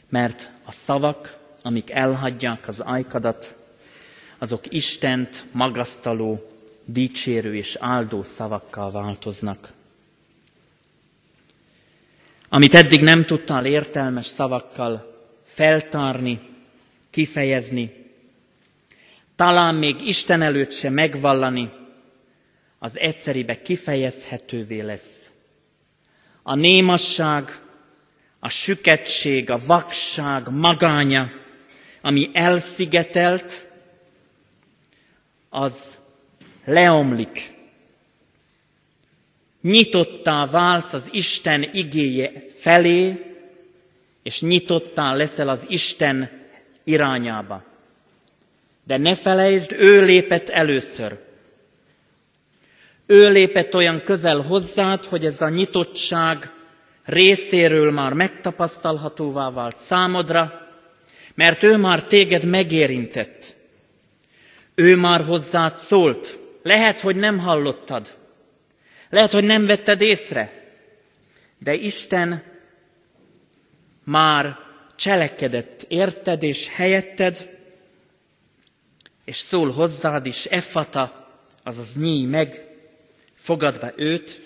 mert 0.08 0.50
a 0.64 0.72
szavak, 0.72 1.38
amik 1.62 1.90
elhagyják 1.90 2.68
az 2.68 2.80
ajkadat, 2.80 3.56
azok 4.38 4.72
Istent 4.72 5.44
magasztaló, 5.52 6.50
dicsérő 6.84 7.54
és 7.54 7.76
áldó 7.80 8.22
szavakkal 8.22 8.90
változnak. 8.90 9.72
Amit 12.54 12.74
eddig 12.74 13.02
nem 13.02 13.24
tudtál 13.24 13.66
értelmes 13.66 14.26
szavakkal 14.26 15.22
feltárni, 15.44 16.40
kifejezni, 17.10 18.12
talán 19.36 19.74
még 19.74 20.00
Isten 20.00 20.42
előtt 20.42 20.72
se 20.72 20.90
megvallani, 20.90 21.70
az 22.78 22.98
egyszeribe 22.98 23.62
kifejezhetővé 23.62 24.80
lesz. 24.80 25.30
A 26.42 26.54
némasság, 26.54 27.60
a 28.38 28.48
süketség, 28.48 29.50
a 29.50 29.60
vakság 29.66 30.48
magánya, 30.50 31.30
ami 32.02 32.30
elszigetelt, 32.32 33.66
az 35.48 35.98
leomlik. 36.64 37.53
Nyitottá 39.64 40.46
válsz 40.46 40.92
az 40.92 41.08
Isten 41.12 41.62
igéje 41.72 42.32
felé, 42.54 43.24
és 44.22 44.40
nyitottá 44.40 45.14
leszel 45.14 45.48
az 45.48 45.64
Isten 45.68 46.30
irányába. 46.84 47.64
De 48.86 48.96
ne 48.96 49.14
felejtsd, 49.14 49.72
ő 49.72 50.04
lépett 50.04 50.48
először. 50.48 51.18
Ő 53.06 53.30
lépett 53.30 53.74
olyan 53.74 54.02
közel 54.02 54.38
hozzád, 54.38 55.04
hogy 55.04 55.24
ez 55.24 55.40
a 55.40 55.48
nyitottság 55.48 56.52
részéről 57.04 57.90
már 57.90 58.12
megtapasztalhatóvá 58.12 59.50
vált 59.50 59.76
számodra, 59.76 60.68
mert 61.34 61.62
ő 61.62 61.76
már 61.76 62.04
téged 62.04 62.44
megérintett. 62.44 63.56
Ő 64.74 64.96
már 64.96 65.24
hozzád 65.24 65.76
szólt. 65.76 66.38
Lehet, 66.62 67.00
hogy 67.00 67.16
nem 67.16 67.38
hallottad. 67.38 68.22
Lehet, 69.10 69.32
hogy 69.32 69.44
nem 69.44 69.66
vetted 69.66 70.00
észre. 70.00 70.62
De 71.58 71.74
Isten 71.74 72.42
már 74.04 74.58
cselekedett 74.96 75.84
érted 75.88 76.42
és 76.42 76.68
helyetted, 76.68 77.50
és 79.24 79.36
szól 79.36 79.70
hozzád 79.70 80.26
is, 80.26 80.44
effata, 80.44 81.28
azaz 81.62 81.96
nyíj 81.96 82.24
meg, 82.24 82.64
fogad 83.34 83.78
be 83.78 83.92
őt, 83.96 84.40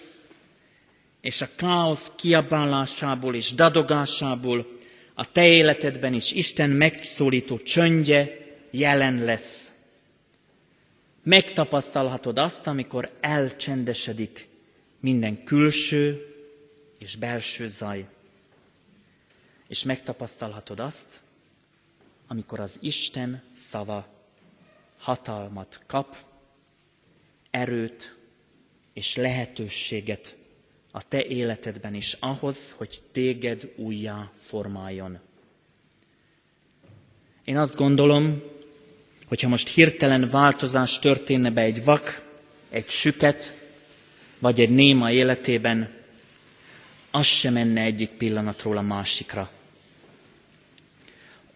és 1.21 1.41
a 1.41 1.49
káosz 1.57 2.11
kiabálásából 2.17 3.35
és 3.35 3.53
dadogásából 3.53 4.67
a 5.15 5.33
te 5.33 5.47
életedben 5.47 6.15
is 6.15 6.33
Isten 6.33 6.71
megszólító 6.71 7.59
csöndje 7.59 8.39
jelen 8.71 9.25
lesz. 9.25 9.71
Megtapasztalhatod 11.29 12.39
azt, 12.39 12.67
amikor 12.67 13.17
elcsendesedik 13.21 14.49
minden 15.01 15.45
külső 15.45 16.35
és 16.99 17.17
belső 17.17 17.67
zaj. 17.67 18.09
És 19.67 19.83
megtapasztalhatod 19.83 20.81
azt, 20.81 21.21
amikor 22.27 22.61
az 22.61 22.79
Isten 22.81 23.43
szava 23.55 24.07
hatalmat 24.99 25.83
kap, 25.87 26.17
erőt 27.51 28.17
és 28.93 29.17
lehetőséget 29.17 30.37
a 30.91 31.09
te 31.09 31.25
életedben 31.25 31.95
is 31.95 32.13
ahhoz, 32.13 32.73
hogy 32.77 33.03
téged 33.13 33.73
újjá 33.77 34.31
formáljon. 34.35 35.19
Én 37.45 37.57
azt 37.57 37.75
gondolom, 37.75 38.43
hogyha 39.29 39.49
most 39.49 39.69
hirtelen 39.69 40.29
változás 40.31 40.99
történne 40.99 41.51
be 41.51 41.61
egy 41.61 41.85
vak, 41.85 42.23
egy 42.71 42.89
süket, 42.89 43.57
vagy 44.39 44.61
egy 44.61 44.71
néma 44.71 45.11
életében, 45.11 45.91
az 47.11 47.27
sem 47.27 47.53
menne 47.53 47.81
egyik 47.81 48.11
pillanatról 48.11 48.77
a 48.77 48.83
másikra 48.83 49.51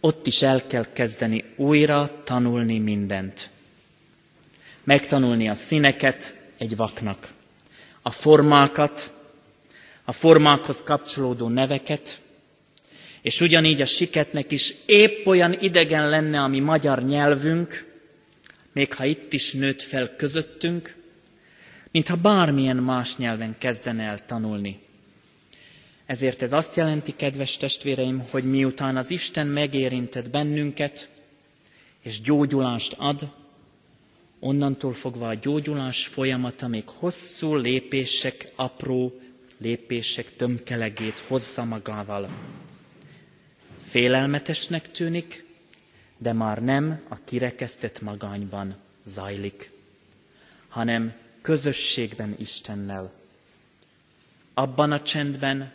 ott 0.05 0.27
is 0.27 0.43
el 0.43 0.67
kell 0.67 0.87
kezdeni 0.93 1.45
újra 1.57 2.23
tanulni 2.25 2.79
mindent. 2.79 3.51
Megtanulni 4.85 5.49
a 5.49 5.55
színeket 5.55 6.37
egy 6.59 6.77
vaknak, 6.77 7.33
a 8.03 8.11
formákat, 8.11 9.15
a 10.05 10.13
formákhoz 10.13 10.83
kapcsolódó 10.85 11.49
neveket, 11.49 12.22
és 13.23 13.41
ugyanígy 13.41 13.81
a 13.81 13.87
siketnek 13.87 14.51
is 14.51 14.75
épp 14.87 15.27
olyan 15.27 15.53
idegen 15.61 16.09
lenne 16.09 16.41
a 16.41 16.49
mi 16.49 16.61
magyar 16.61 17.05
nyelvünk, 17.05 17.91
még 18.73 18.95
ha 18.95 19.05
itt 19.05 19.33
is 19.33 19.53
nőtt 19.53 19.83
fel 19.83 20.17
közöttünk, 20.17 20.97
mintha 21.91 22.17
bármilyen 22.17 22.77
más 22.77 23.17
nyelven 23.17 23.55
kezdene 23.59 24.03
el 24.03 24.25
tanulni. 24.25 24.81
Ezért 26.07 26.43
ez 26.43 26.53
azt 26.53 26.77
jelenti, 26.77 27.15
kedves 27.17 27.57
testvéreim, 27.57 28.25
hogy 28.31 28.45
miután 28.45 28.97
az 28.97 29.11
Isten 29.11 29.47
megérintett 29.47 30.31
bennünket, 30.31 31.11
és 32.03 32.21
gyógyulást 32.21 32.95
ad, 32.99 33.31
onnantól 34.41 34.93
fogva 34.93 35.29
a 35.29 35.35
gyógyulás 35.35 36.07
folyamata 36.07 36.69
még 36.69 36.85
hosszú 36.87 37.55
lépések, 37.55 38.53
apró 38.55 39.21
lépések 39.59 40.37
tömkelegét 40.37 41.19
hozza 41.19 41.65
magával. 41.65 42.29
Félelmetesnek 43.93 44.91
tűnik, 44.91 45.45
de 46.19 46.33
már 46.33 46.63
nem 46.63 47.01
a 47.09 47.25
kirekesztett 47.25 48.01
magányban 48.01 48.77
zajlik, 49.05 49.71
hanem 50.69 51.15
közösségben 51.41 52.35
Istennel. 52.39 53.13
Abban 54.55 54.93
a 54.93 55.03
csendben, 55.03 55.73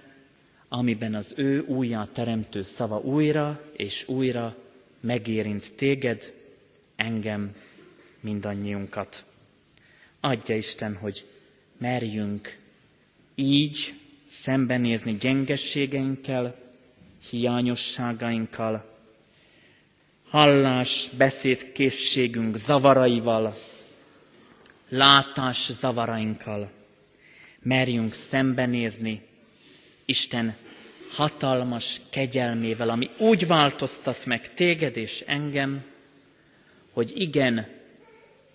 amiben 0.67 1.15
az 1.15 1.33
ő 1.35 1.59
újjá 1.59 2.05
teremtő 2.05 2.61
szava 2.61 2.99
újra 2.99 3.61
és 3.75 4.07
újra 4.07 4.55
megérint 4.99 5.73
téged, 5.75 6.33
engem, 6.95 7.53
mindannyiunkat. 8.19 9.25
Adja 10.19 10.55
Isten, 10.55 10.95
hogy 10.95 11.25
merjünk 11.77 12.57
így 13.35 13.93
szembenézni 14.27 15.17
gyengességeinkkel, 15.17 16.66
hiányosságainkkal, 17.29 18.95
hallás, 20.29 21.09
beszédkészségünk 21.17 22.57
zavaraival, 22.57 23.55
látás 24.89 25.71
zavarainkkal. 25.71 26.71
Merjünk 27.59 28.13
szembenézni 28.13 29.25
Isten 30.05 30.55
hatalmas 31.09 32.01
kegyelmével, 32.09 32.89
ami 32.89 33.09
úgy 33.17 33.47
változtat 33.47 34.25
meg 34.25 34.53
téged 34.53 34.97
és 34.97 35.21
engem, 35.21 35.85
hogy 36.91 37.13
igen, 37.15 37.67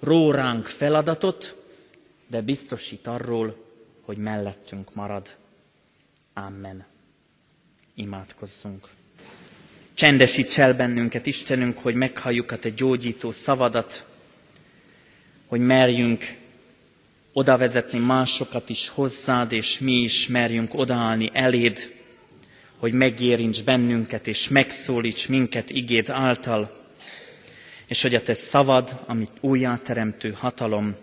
ró 0.01 0.31
ránk 0.31 0.67
feladatot, 0.67 1.65
de 2.27 2.41
biztosít 2.41 3.07
arról, 3.07 3.65
hogy 4.01 4.17
mellettünk 4.17 4.95
marad. 4.95 5.37
Amen. 6.35 6.92
Imádkozzunk. 7.95 8.89
Csendesíts 9.95 10.59
el 10.59 10.75
bennünket, 10.75 11.27
Istenünk, 11.27 11.79
hogy 11.79 11.95
meghalljuk 11.95 12.51
a 12.51 12.59
Te 12.59 12.69
gyógyító 12.69 13.31
szavadat, 13.31 14.07
hogy 15.47 15.61
merjünk 15.61 16.37
oda 17.33 17.57
vezetni 17.57 17.99
másokat 17.99 18.69
is 18.69 18.89
hozzád, 18.89 19.53
és 19.53 19.79
mi 19.79 19.93
is 19.93 20.29
merjünk 20.29 20.75
odaállni 20.75 21.31
eléd, 21.33 21.95
hogy 22.77 22.93
megérints 22.93 23.65
bennünket, 23.65 24.27
és 24.27 24.49
megszólíts 24.49 25.29
minket 25.29 25.71
igéd 25.71 26.11
által, 26.11 26.87
és 27.87 28.03
hogy 28.03 28.15
a 28.15 28.23
te 28.23 28.35
szavad, 28.35 29.01
amit 29.07 29.33
újjáteremtő 29.41 30.31
hatalom, 30.31 30.97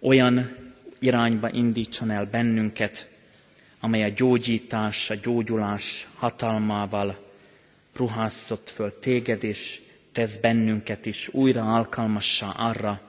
olyan 0.00 0.52
irányba 0.98 1.50
indítson 1.50 2.10
el 2.10 2.24
bennünket, 2.24 3.11
amely 3.84 4.02
a 4.02 4.08
gyógyítás, 4.08 5.10
a 5.10 5.14
gyógyulás 5.14 6.08
hatalmával 6.14 7.30
ruhászott 7.94 8.70
föl 8.70 8.98
téged, 8.98 9.44
és 9.44 9.80
tesz 10.12 10.36
bennünket 10.36 11.06
is 11.06 11.28
újra 11.28 11.74
alkalmassá 11.74 12.48
arra, 12.48 13.00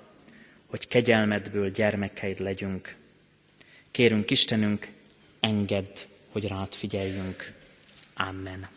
hogy 0.65 0.87
kegyelmedből 0.87 1.71
gyermekeid 1.71 2.39
legyünk. 2.39 2.95
Kérünk 3.91 4.31
Istenünk, 4.31 4.87
engedd, 5.39 5.97
hogy 6.31 6.47
rád 6.47 6.73
figyeljünk. 6.73 7.51
Amen. 8.13 8.67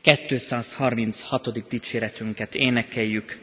236. 0.00 1.68
dicséretünket 1.68 2.54
énekeljük, 2.54 3.38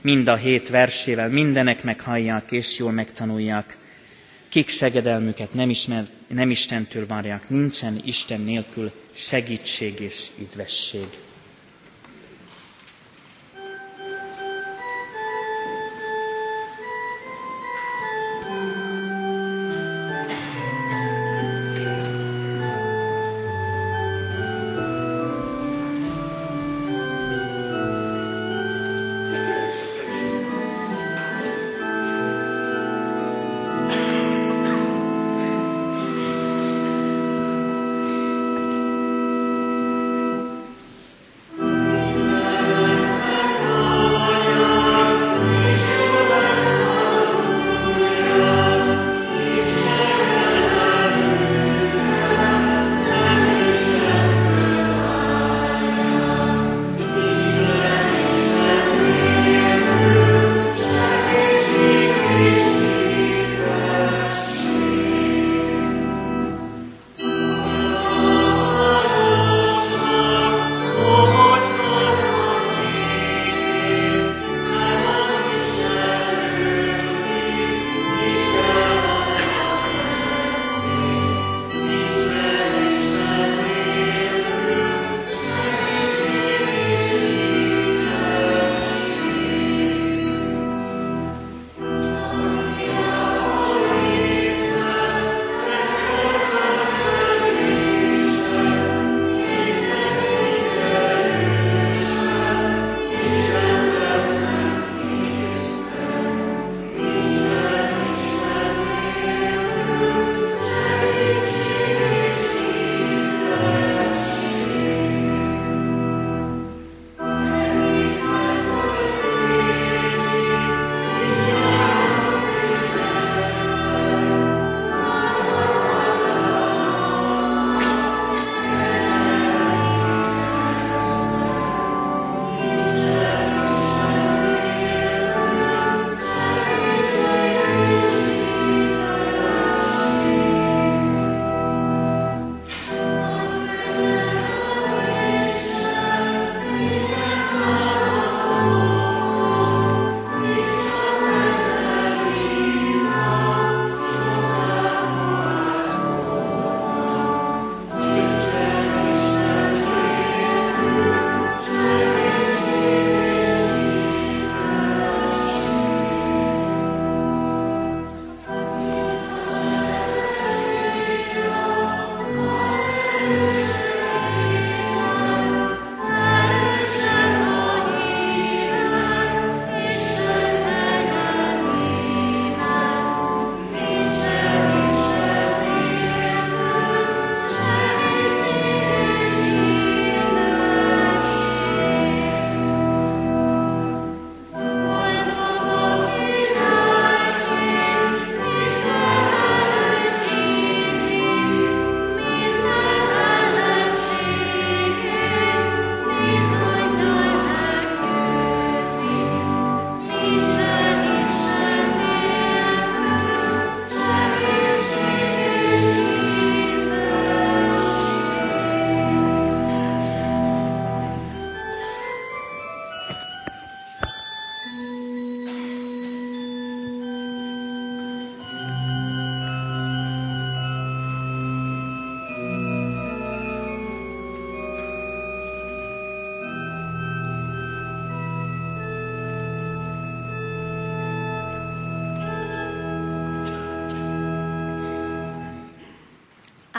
mind 0.00 0.28
a 0.28 0.36
hét 0.36 0.68
versével, 0.68 1.28
mindenek 1.28 1.82
meghallják 1.82 2.50
és 2.50 2.78
jól 2.78 2.92
megtanulják, 2.92 3.76
kik 4.52 4.68
segedelmüket 4.68 5.54
nem, 5.54 5.70
ismer, 5.70 6.06
nem 6.26 6.50
Istentől 6.50 7.06
várják, 7.06 7.48
nincsen 7.48 8.00
Isten 8.04 8.40
nélkül 8.40 8.90
segítség 9.10 10.00
és 10.00 10.26
üdvesség. 10.38 11.06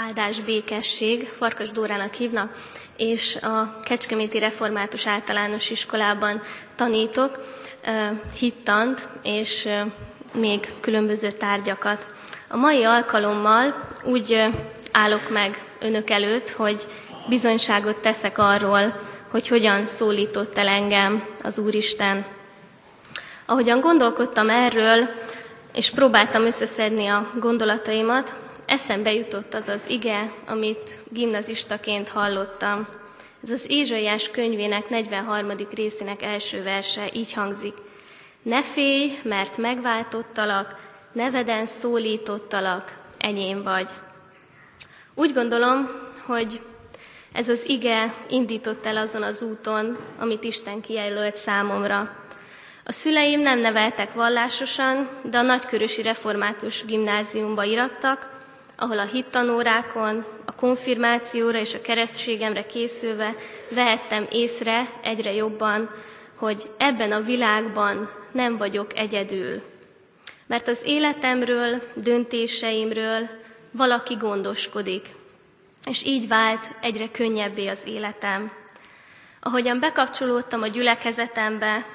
Áldás 0.07 0.39
békesség, 0.39 1.29
Farkas 1.37 1.71
Dórának 1.71 2.13
hívnak, 2.13 2.51
és 2.97 3.35
a 3.35 3.79
Kecskeméti 3.83 4.39
Református 4.39 5.07
Általános 5.07 5.69
Iskolában 5.69 6.41
tanítok 6.75 7.39
hittant 8.37 9.09
és 9.21 9.69
még 10.33 10.73
különböző 10.79 11.31
tárgyakat. 11.31 12.07
A 12.47 12.57
mai 12.57 12.83
alkalommal 12.83 13.87
úgy 14.03 14.43
állok 14.91 15.29
meg 15.29 15.63
önök 15.79 16.09
előtt, 16.09 16.49
hogy 16.49 16.87
bizonyságot 17.29 17.97
teszek 17.97 18.37
arról, 18.37 19.01
hogy 19.31 19.47
hogyan 19.47 19.85
szólított 19.85 20.57
el 20.57 20.67
engem 20.67 21.25
az 21.43 21.59
Úristen. 21.59 22.25
Ahogyan 23.45 23.79
gondolkodtam 23.79 24.49
erről, 24.49 25.09
és 25.73 25.89
próbáltam 25.89 26.45
összeszedni 26.45 27.07
a 27.07 27.31
gondolataimat, 27.39 28.41
eszembe 28.65 29.13
jutott 29.13 29.53
az 29.53 29.67
az 29.67 29.89
ige, 29.89 30.33
amit 30.45 31.03
gimnazistaként 31.11 32.09
hallottam. 32.09 32.87
Ez 33.43 33.49
az 33.49 33.65
Ézsaiás 33.69 34.29
könyvének 34.29 34.89
43. 34.89 35.51
részének 35.75 36.21
első 36.21 36.63
verse 36.63 37.09
így 37.13 37.33
hangzik. 37.33 37.73
Ne 38.41 38.63
félj, 38.63 39.19
mert 39.23 39.57
megváltottalak, 39.57 40.75
neveden 41.11 41.65
szólítottalak, 41.65 42.97
enyém 43.17 43.63
vagy. 43.63 43.89
Úgy 45.15 45.33
gondolom, 45.33 45.89
hogy 46.25 46.61
ez 47.33 47.49
az 47.49 47.69
ige 47.69 48.13
indított 48.29 48.85
el 48.85 48.97
azon 48.97 49.23
az 49.23 49.41
úton, 49.41 49.97
amit 50.19 50.43
Isten 50.43 50.81
kijelölt 50.81 51.35
számomra. 51.35 52.15
A 52.83 52.91
szüleim 52.91 53.39
nem 53.39 53.59
neveltek 53.59 54.13
vallásosan, 54.13 55.09
de 55.23 55.37
a 55.37 55.41
nagykörösi 55.41 56.01
református 56.01 56.85
gimnáziumba 56.85 57.63
irattak, 57.63 58.32
ahol 58.75 58.99
a 58.99 59.05
hittanórákon, 59.05 60.25
a 60.45 60.55
konfirmációra 60.55 61.59
és 61.59 61.73
a 61.73 61.81
keresztségemre 61.81 62.65
készülve 62.65 63.35
vehettem 63.71 64.27
észre 64.29 64.89
egyre 65.01 65.33
jobban, 65.33 65.89
hogy 66.35 66.71
ebben 66.77 67.11
a 67.11 67.19
világban 67.19 68.09
nem 68.31 68.57
vagyok 68.57 68.97
egyedül. 68.97 69.61
Mert 70.47 70.67
az 70.67 70.81
életemről, 70.85 71.81
döntéseimről 71.93 73.29
valaki 73.71 74.15
gondoskodik, 74.15 75.15
és 75.85 76.03
így 76.05 76.27
vált 76.27 76.75
egyre 76.81 77.11
könnyebbé 77.11 77.67
az 77.67 77.87
életem. 77.87 78.51
Ahogyan 79.39 79.79
bekapcsolódtam 79.79 80.61
a 80.61 80.67
gyülekezetembe, 80.67 81.85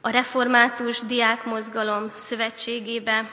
a 0.00 0.10
református 0.10 1.00
diákmozgalom 1.00 2.08
szövetségébe, 2.08 3.30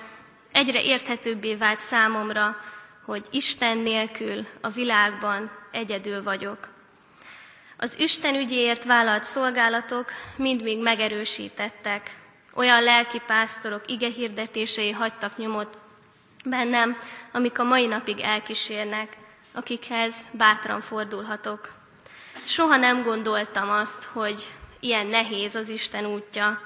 egyre 0.58 0.82
érthetőbbé 0.82 1.55
vált 1.55 1.80
számomra, 1.80 2.58
hogy 3.05 3.26
Isten 3.32 3.78
nélkül 3.78 4.45
a 4.62 4.70
világban 4.70 5.51
egyedül 5.72 6.24
vagyok. 6.24 6.68
Az 7.78 7.99
Isten 7.99 8.36
ügyéért 8.36 8.84
vállalt 8.84 9.24
szolgálatok 9.24 10.12
mind 10.36 10.64
még 10.64 10.82
megerősítettek. 10.82 12.20
Olyan 12.53 12.84
lelki 12.84 13.22
pásztorok 13.26 13.82
ige 13.91 14.10
hirdetései 14.10 14.91
hagytak 14.91 15.38
nyomot 15.38 15.78
bennem, 16.43 16.97
amik 17.32 17.60
a 17.60 17.64
mai 17.64 17.86
napig 17.86 18.20
elkísérnek, 18.20 19.18
akikhez 19.53 20.16
bátran 20.32 20.82
fordulhatok. 20.82 21.74
Soha 22.45 22.78
nem 22.78 23.03
gondoltam 23.03 23.70
azt, 23.70 24.03
hogy 24.03 24.47
ilyen 24.80 25.08
nehéz 25.08 25.55
az 25.55 25.70
Isten 25.70 26.05
útja, 26.05 26.62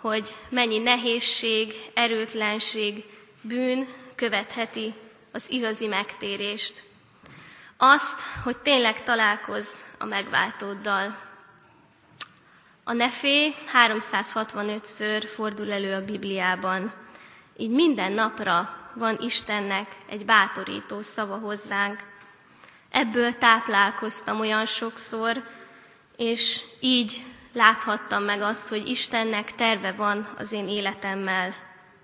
hogy 0.00 0.34
mennyi 0.48 0.78
nehézség, 0.78 1.74
erőtlenség, 1.94 3.04
bűn 3.46 3.88
követheti 4.14 4.94
az 5.32 5.50
igazi 5.50 5.86
megtérést. 5.86 6.82
Azt, 7.76 8.20
hogy 8.44 8.56
tényleg 8.56 9.02
találkozz 9.02 9.82
a 9.98 10.04
megváltóddal. 10.04 11.18
A 12.84 12.92
nefé 12.92 13.54
365-ször 13.72 15.22
fordul 15.34 15.72
elő 15.72 15.94
a 15.94 16.04
Bibliában. 16.04 16.92
Így 17.56 17.70
minden 17.70 18.12
napra 18.12 18.76
van 18.94 19.16
Istennek 19.20 19.96
egy 20.08 20.24
bátorító 20.24 21.00
szava 21.00 21.36
hozzánk. 21.36 22.02
Ebből 22.90 23.38
táplálkoztam 23.38 24.40
olyan 24.40 24.66
sokszor, 24.66 25.42
és 26.16 26.60
így 26.80 27.22
láthattam 27.52 28.22
meg 28.22 28.40
azt, 28.40 28.68
hogy 28.68 28.88
Istennek 28.88 29.54
terve 29.54 29.92
van 29.92 30.28
az 30.38 30.52
én 30.52 30.68
életemmel, 30.68 31.54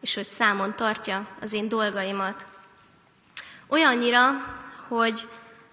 és 0.03 0.15
hogy 0.15 0.29
számon 0.29 0.77
tartja 0.77 1.29
az 1.41 1.53
én 1.53 1.69
dolgaimat. 1.69 2.47
Olyannyira, 3.69 4.31
hogy 4.89 5.29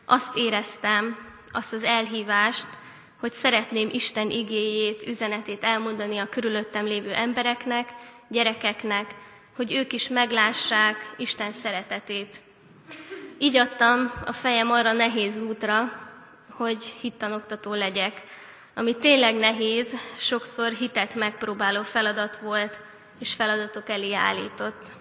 azt 0.05 0.35
éreztem, 0.35 1.17
azt 1.51 1.73
az 1.73 1.83
elhívást, 1.83 2.67
hogy 3.19 3.31
szeretném 3.31 3.89
Isten 3.91 4.29
igéjét, 4.29 5.07
üzenetét 5.07 5.63
elmondani 5.63 6.17
a 6.17 6.29
körülöttem 6.29 6.85
lévő 6.85 7.13
embereknek, 7.13 7.89
gyerekeknek, 8.27 9.15
hogy 9.55 9.73
ők 9.73 9.93
is 9.93 10.07
meglássák 10.07 11.13
Isten 11.17 11.51
szeretetét. 11.51 12.37
Így 13.37 13.57
adtam 13.57 14.13
a 14.25 14.31
fejem 14.31 14.71
arra 14.71 14.91
nehéz 14.91 15.39
útra, 15.39 15.91
hogy 16.51 16.83
hittanoktató 16.83 17.73
legyek, 17.73 18.23
ami 18.73 18.95
tényleg 18.95 19.35
nehéz, 19.35 19.95
sokszor 20.17 20.71
hitet 20.71 21.15
megpróbáló 21.15 21.81
feladat 21.81 22.37
volt, 22.37 22.79
és 23.19 23.33
feladatok 23.33 23.89
elé 23.89 24.13
állított. 24.13 24.91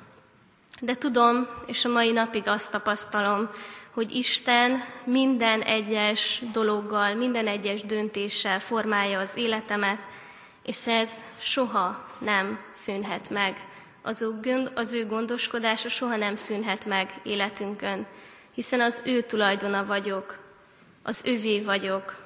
De 0.80 0.94
tudom, 0.94 1.48
és 1.66 1.84
a 1.84 1.88
mai 1.88 2.12
napig 2.12 2.48
azt 2.48 2.72
tapasztalom, 2.72 3.50
hogy 3.92 4.10
Isten 4.12 4.82
minden 5.04 5.62
egyes 5.62 6.42
dologgal, 6.52 7.14
minden 7.14 7.46
egyes 7.46 7.82
döntéssel 7.82 8.60
formálja 8.60 9.18
az 9.18 9.36
életemet, 9.36 9.98
és 10.62 10.86
ez 10.86 11.24
soha 11.38 12.06
nem 12.18 12.60
szűnhet 12.72 13.30
meg. 13.30 13.66
Az 14.02 14.22
ő, 14.22 14.70
az 14.74 14.92
ő 14.92 15.06
gondoskodása 15.06 15.88
soha 15.88 16.16
nem 16.16 16.36
szűnhet 16.36 16.84
meg 16.84 17.20
életünkön, 17.22 18.06
hiszen 18.54 18.80
az 18.80 19.02
ő 19.04 19.20
tulajdona 19.20 19.84
vagyok, 19.84 20.38
az 21.02 21.24
övé 21.24 21.60
vagyok. 21.60 22.16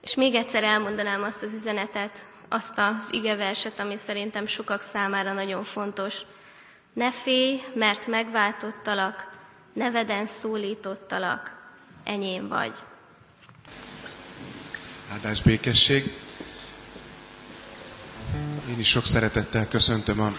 És 0.00 0.14
még 0.14 0.34
egyszer 0.34 0.64
elmondanám 0.64 1.22
azt 1.22 1.42
az 1.42 1.52
üzenetet, 1.52 2.24
azt 2.48 2.72
az 2.76 3.06
igeverset, 3.10 3.78
ami 3.78 3.96
szerintem 3.96 4.46
sokak 4.46 4.82
számára 4.82 5.32
nagyon 5.32 5.64
fontos. 5.64 6.14
Ne 6.92 7.12
félj, 7.12 7.60
mert 7.74 8.06
megváltottalak, 8.06 9.30
neveden 9.72 10.26
szólítottalak, 10.26 11.56
enyém 12.04 12.48
vagy. 12.48 12.74
Áldás 15.12 15.42
békesség. 15.42 16.12
Én 18.68 18.78
is 18.78 18.88
sok 18.88 19.04
szeretettel 19.04 19.68
köszöntöm 19.68 20.20
a 20.20 20.32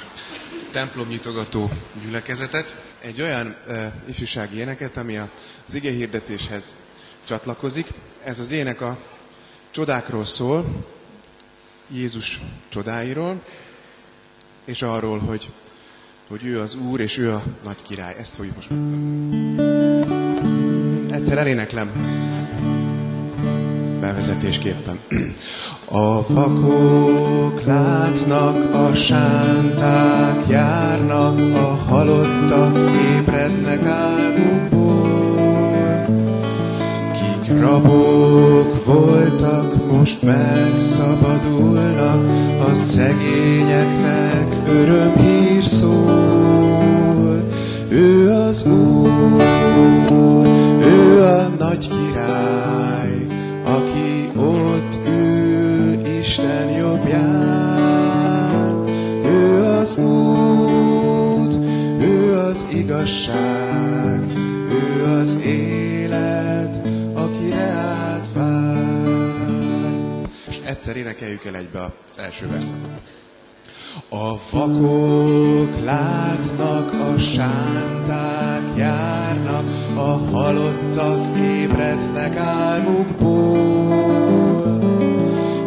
templomnyitogató 0.71 1.69
gyülekezetet. 2.03 2.83
Egy 3.01 3.21
olyan 3.21 3.55
e, 3.67 3.93
ifjúsági 4.07 4.57
éneket, 4.57 4.97
ami 4.97 5.17
az 5.17 5.73
ige 5.73 5.91
hirdetéshez 5.91 6.73
csatlakozik. 7.25 7.87
Ez 8.23 8.39
az 8.39 8.51
ének 8.51 8.81
a 8.81 8.97
csodákról 9.71 10.25
szól, 10.25 10.65
Jézus 11.91 12.41
csodáiról, 12.69 13.41
és 14.65 14.81
arról, 14.81 15.19
hogy, 15.19 15.49
hogy 16.27 16.45
ő 16.45 16.59
az 16.59 16.75
Úr, 16.75 16.99
és 16.99 17.17
ő 17.17 17.33
a 17.33 17.43
nagy 17.63 17.81
király. 17.81 18.15
Ezt 18.17 18.35
fogjuk 18.35 18.55
most 18.55 18.69
megtanulni. 18.69 19.57
Egyszer 21.11 21.37
eléneklem 21.37 21.91
bevezetésképpen. 23.99 24.99
A 25.85 26.21
fakok 26.21 27.63
látnak, 27.63 28.73
a 28.73 28.95
sánták 28.95 30.47
járnak, 30.49 31.39
a 31.39 31.75
halottak 31.87 32.77
ébrednek 33.17 33.83
álmukból. 33.85 34.78
Rabok 37.59 38.85
voltak, 38.85 39.91
most 39.91 40.23
megszabadulnak, 40.23 42.23
a 42.69 42.73
szegényeknek 42.73 44.55
örömhír 44.67 45.63
szól. 45.63 47.43
Ő 47.89 48.29
az 48.29 48.67
Úr, 48.67 49.09
ő 50.81 51.21
a 51.21 51.47
nagy 51.59 51.89
király, 51.89 53.27
aki 53.63 54.29
ott 54.37 54.99
ül 55.07 56.07
Isten 56.19 56.69
jobbján. 56.79 58.83
Ő 59.25 59.63
az 59.63 59.97
út, 59.97 61.57
ő 62.01 62.37
az 62.49 62.65
igazság, 62.73 64.21
ő 64.71 65.03
az 65.19 65.37
élet, 65.45 65.68
egyszer 70.79 70.97
énekeljük 70.97 71.45
el 71.45 71.55
egybe 71.55 71.81
az 71.81 71.91
első 72.15 72.47
verszakot. 72.47 72.89
A 74.09 74.37
vakok 74.51 75.83
látnak, 75.83 76.93
a 76.93 77.17
sánták 77.17 78.77
járnak, 78.77 79.65
a 79.95 80.17
halottak 80.31 81.37
ébrednek 81.37 82.35
álmukból. 82.35 83.57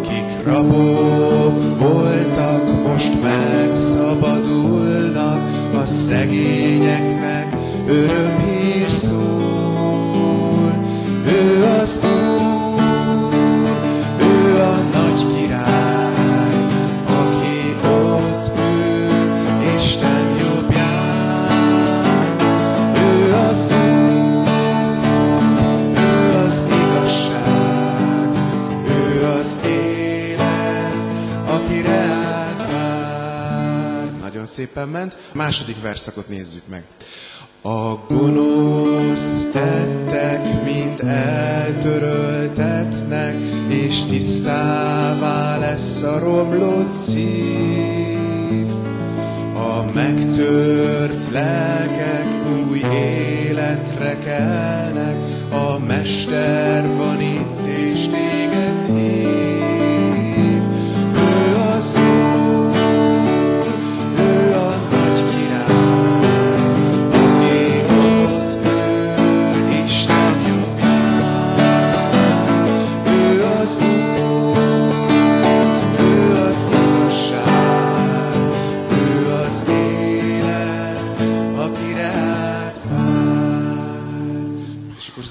Kik 0.03 0.45
rabok 0.45 1.79
voltak, 1.79 2.87
most 2.87 3.23
megszabadulnak, 3.23 5.41
a 5.75 5.87
szegényeknek 5.87 7.57
örömhír 7.87 8.91
szól. 8.91 10.85
Ő 11.27 11.65
az 11.65 11.99
Úr, 12.03 12.32
szépen 34.53 34.89
ment. 34.89 35.17
Második 35.33 35.83
verszakot 35.83 36.29
nézzük 36.29 36.63
meg. 36.69 36.85
A 37.63 37.95
gonosz 38.09 39.47
tettek 39.53 40.65
mind 40.65 41.01
eltöröltetnek, 41.01 43.35
és 43.69 44.05
tisztává 44.05 45.59
lesz 45.59 46.03
a 46.03 46.19
romlott 46.19 46.91
szív. 46.91 48.67
A 49.55 49.85
megtört 49.95 51.31
lelkek 51.31 52.27
új 52.69 52.79
életre 52.79 54.19
kelnek, 54.19 55.17
a 55.51 55.79
Mester 55.79 56.82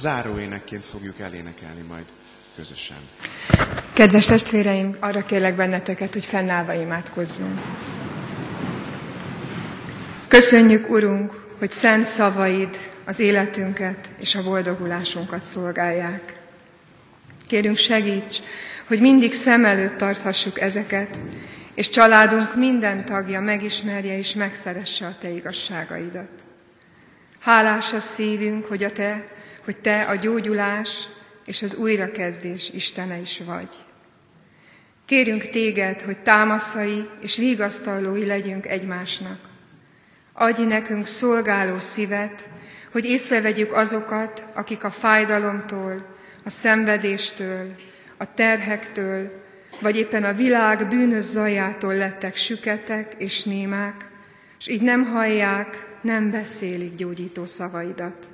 záróénekként 0.02 0.86
fogjuk 0.86 1.20
elénekelni 1.20 1.82
majd 1.88 2.06
közösen. 2.56 2.98
Kedves 3.94 4.26
testvéreim, 4.26 4.98
arra 5.00 5.26
kérlek 5.26 5.56
benneteket, 5.56 6.14
hogy 6.14 6.26
fennállva 6.26 6.74
imádkozzunk. 6.74 7.60
Köszönjük, 10.28 10.90
Urunk, 10.90 11.46
hogy 11.60 11.72
szent 11.72 12.06
szavaid 12.06 12.80
az 13.06 13.20
életünket 13.20 14.10
és 14.20 14.36
a 14.36 14.44
boldogulásunkat 14.44 15.44
szolgálják. 15.44 16.40
Kérünk 17.48 17.78
segíts, 17.78 18.40
hogy 18.88 19.00
mindig 19.00 19.34
szem 19.34 19.66
előtt 19.66 19.98
tarthassuk 19.98 20.60
ezeket, 20.60 21.20
és 21.76 21.90
családunk 21.90 22.56
minden 22.56 23.06
tagja 23.06 23.42
megismerje 23.42 24.18
és 24.18 24.34
megszeresse 24.34 25.06
a 25.06 25.16
Te 25.20 25.30
igazságaidat. 25.30 26.30
Hálás 27.40 27.94
a 27.94 28.00
szívünk, 28.00 28.66
hogy 28.66 28.84
a 28.84 28.92
Te 28.92 29.40
hogy 29.64 29.78
Te 29.78 30.02
a 30.02 30.16
gyógyulás 30.16 31.08
és 31.46 31.62
az 31.62 31.76
újrakezdés 31.76 32.70
Istene 32.74 33.18
is 33.18 33.42
vagy. 33.46 33.70
Kérünk 35.06 35.50
Téged, 35.50 36.02
hogy 36.02 36.20
támaszai 36.20 37.10
és 37.22 37.38
vigasztalói 37.38 38.26
legyünk 38.26 38.68
egymásnak. 38.68 39.40
Adj 40.34 40.64
nekünk 40.64 41.08
szolgáló 41.08 41.80
szívet, 41.80 42.48
hogy 42.92 43.06
észrevegyük 43.06 43.74
azokat, 43.74 44.46
akik 44.54 44.84
a 44.84 44.92
fájdalomtól, 44.92 46.06
a 46.44 46.50
szenvedéstől, 46.50 47.76
a 48.18 48.34
terhektől, 48.34 49.44
vagy 49.82 49.98
éppen 49.98 50.24
a 50.24 50.34
világ 50.34 50.88
bűnös 50.88 51.24
zajától 51.24 51.96
lettek 51.96 52.36
süketek 52.36 53.14
és 53.18 53.44
némák, 53.44 54.06
és 54.60 54.68
így 54.68 54.82
nem 54.82 55.06
hallják, 55.06 55.88
nem 56.02 56.32
beszélik 56.32 56.96
gyógyító 56.96 57.46
szavaidat. 57.46 58.31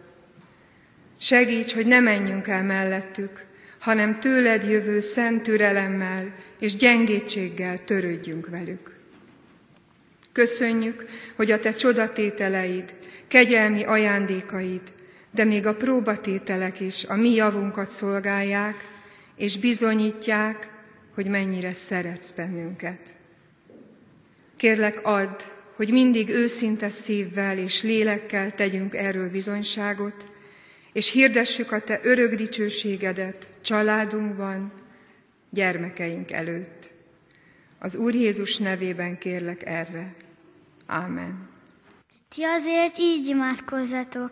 Segíts, 1.20 1.74
hogy 1.74 1.86
ne 1.86 2.00
menjünk 2.00 2.48
el 2.48 2.64
mellettük, 2.64 3.46
hanem 3.80 4.20
tőled 4.20 4.64
jövő 4.64 5.00
szent 5.00 5.44
türelemmel 5.44 6.34
és 6.60 6.76
gyengétséggel 6.76 7.84
törődjünk 7.84 8.48
velük. 8.50 8.96
Köszönjük, 10.32 11.06
hogy 11.36 11.52
a 11.52 11.60
te 11.60 11.74
csodatételeid, 11.74 12.94
kegyelmi 13.28 13.84
ajándékaid, 13.84 14.82
de 15.32 15.44
még 15.44 15.66
a 15.66 15.76
próbatételek 15.76 16.80
is 16.80 17.06
a 17.06 17.16
mi 17.16 17.34
javunkat 17.34 17.90
szolgálják, 17.90 18.86
és 19.36 19.58
bizonyítják, 19.58 20.70
hogy 21.14 21.26
mennyire 21.26 21.74
szeretsz 21.74 22.32
bennünket. 22.32 23.00
Kérlek, 24.58 25.00
add, 25.04 25.42
hogy 25.76 25.92
mindig 25.92 26.30
őszinte 26.30 26.90
szívvel 26.90 27.58
és 27.58 27.84
lélekkel 27.84 28.54
tegyünk 28.54 28.96
erről 28.96 29.30
bizonyságot, 29.30 30.28
és 30.98 31.12
hirdessük 31.12 31.72
a 31.72 31.80
Te 31.82 32.00
örök 32.04 32.36
dicsőségedet 32.36 33.48
családunkban, 33.62 34.72
gyermekeink 35.50 36.32
előtt. 36.32 36.92
Az 37.80 37.96
Úr 37.96 38.16
Jézus 38.16 38.58
nevében 38.58 39.18
kérlek 39.18 39.66
erre. 39.66 40.16
Ámen. 40.86 41.50
Ti 42.36 42.44
azért 42.44 42.98
így 42.98 43.26
imádkozzatok. 43.26 44.32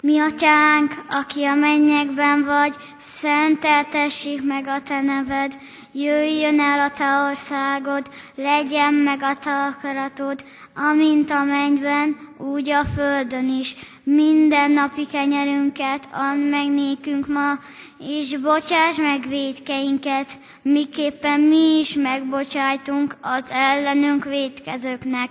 Mi 0.00 0.18
atyánk, 0.18 0.92
aki 1.08 1.44
a 1.44 1.54
mennyekben 1.54 2.44
vagy, 2.44 2.74
szenteltessék 2.98 4.42
meg 4.42 4.66
a 4.66 4.82
te 4.82 5.00
neved, 5.00 5.58
jöjjön 6.02 6.60
el 6.60 6.80
a 6.80 6.90
te 6.90 7.28
országod, 7.30 8.10
legyen 8.34 8.94
meg 8.94 9.22
a 9.22 9.34
te 9.34 9.50
akaratod, 9.50 10.44
amint 10.74 11.30
a 11.30 11.44
mennyben, 11.44 12.16
úgy 12.38 12.70
a 12.70 12.84
földön 12.96 13.48
is. 13.48 13.76
Minden 14.02 14.70
napi 14.70 15.06
kenyerünket 15.06 16.08
add 16.12 16.36
meg 16.36 16.70
nékünk 16.70 17.26
ma, 17.26 17.52
és 17.98 18.36
bocsáss 18.36 18.96
meg 18.96 19.28
védkeinket, 19.28 20.26
miképpen 20.62 21.40
mi 21.40 21.78
is 21.78 21.94
megbocsájtunk 21.94 23.16
az 23.20 23.50
ellenünk 23.50 24.24
védkezőknek, 24.24 25.28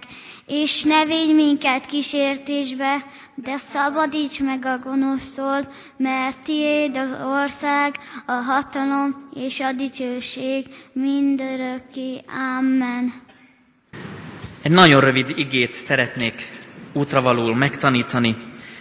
és 0.47 0.83
ne 0.83 1.05
védj 1.05 1.31
minket 1.31 1.85
kísértésbe, 1.85 3.05
de 3.35 3.57
szabadíts 3.57 4.39
meg 4.39 4.65
a 4.65 4.79
gonosztól, 4.83 5.73
mert 5.97 6.39
tiéd 6.39 6.97
az 6.97 7.11
ország, 7.25 7.99
a 8.25 8.31
hatalom 8.31 9.29
és 9.33 9.59
a 9.59 9.71
dicsőség 9.71 10.54
mindörökké. 10.91 12.21
Amen. 12.57 13.13
Egy 14.61 14.71
nagyon 14.71 15.01
rövid 15.01 15.33
igét 15.35 15.73
szeretnék 15.73 16.51
útravalul 16.93 17.55
megtanítani. 17.55 18.37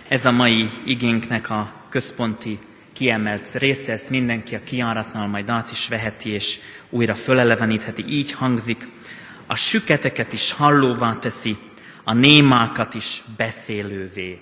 Ez 0.09 0.25
a 0.25 0.31
mai 0.31 0.69
igénknek 0.85 1.51
a 1.51 1.73
központi 1.89 2.59
kiemelt 2.93 3.55
része, 3.55 3.93
ezt 3.93 4.11
mindenki 4.11 4.55
a 4.55 4.65
kiáratnál 4.65 5.27
majd 5.27 5.49
át 5.49 5.71
is 5.71 5.89
veheti, 5.89 6.31
és 6.31 6.59
újra 6.91 7.15
fölelevenítheti. 7.15 8.05
Így 8.09 8.33
hangzik, 8.33 8.89
a 9.47 9.55
süketeket 9.55 10.33
is 10.33 10.53
hallóvá 10.53 11.19
teszi, 11.19 11.57
a 12.05 12.13
némákat 12.13 12.95
is 12.95 13.23
beszélővé. 13.37 14.39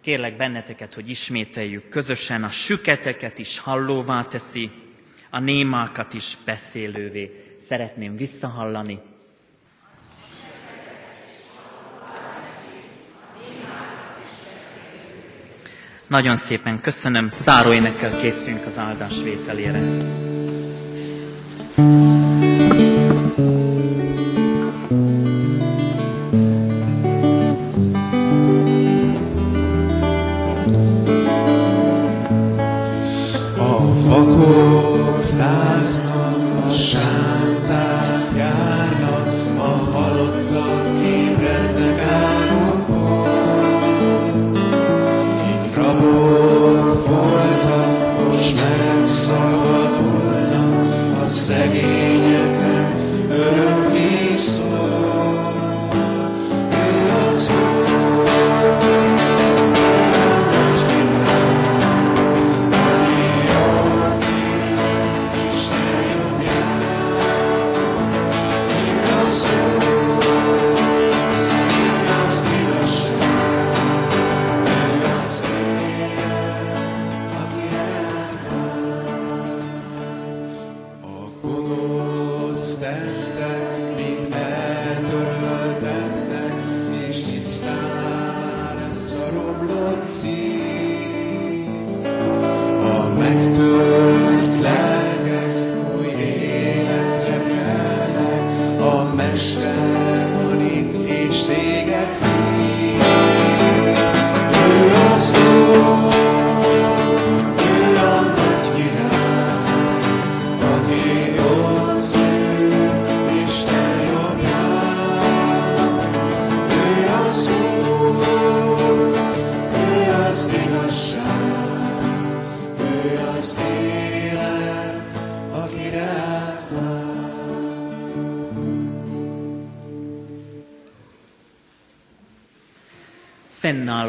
Kérlek 0.00 0.36
benneteket, 0.36 0.94
hogy 0.94 1.08
ismételjük 1.08 1.88
közösen, 1.88 2.44
a 2.44 2.48
süketeket 2.48 3.38
is 3.38 3.58
hallóvá 3.58 4.22
teszi, 4.22 4.70
a 5.34 5.40
némákat 5.40 6.14
is 6.14 6.38
beszélővé. 6.44 7.54
Szeretném 7.60 8.16
visszahallani. 8.16 9.00
Nagyon 16.06 16.36
szépen 16.36 16.80
köszönöm. 16.80 17.30
Záróénekkel 17.38 18.20
készülünk 18.20 18.66
az 18.66 18.78
áldás 18.78 19.22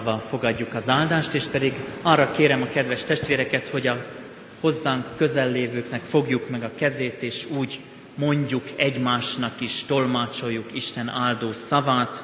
fennállva 0.03 0.19
fogadjuk 0.19 0.73
az 0.73 0.89
áldást, 0.89 1.33
és 1.33 1.45
pedig 1.45 1.73
arra 2.01 2.31
kérem 2.31 2.61
a 2.61 2.67
kedves 2.67 3.03
testvéreket, 3.03 3.67
hogy 3.67 3.87
a 3.87 4.05
hozzánk 4.59 5.05
közellévőknek 5.17 6.01
fogjuk 6.01 6.49
meg 6.49 6.63
a 6.63 6.71
kezét, 6.75 7.21
és 7.21 7.45
úgy 7.57 7.79
mondjuk 8.15 8.63
egymásnak 8.75 9.61
is, 9.61 9.83
tolmácsoljuk 9.83 10.73
Isten 10.73 11.09
áldó 11.09 11.51
szavát. 11.51 12.23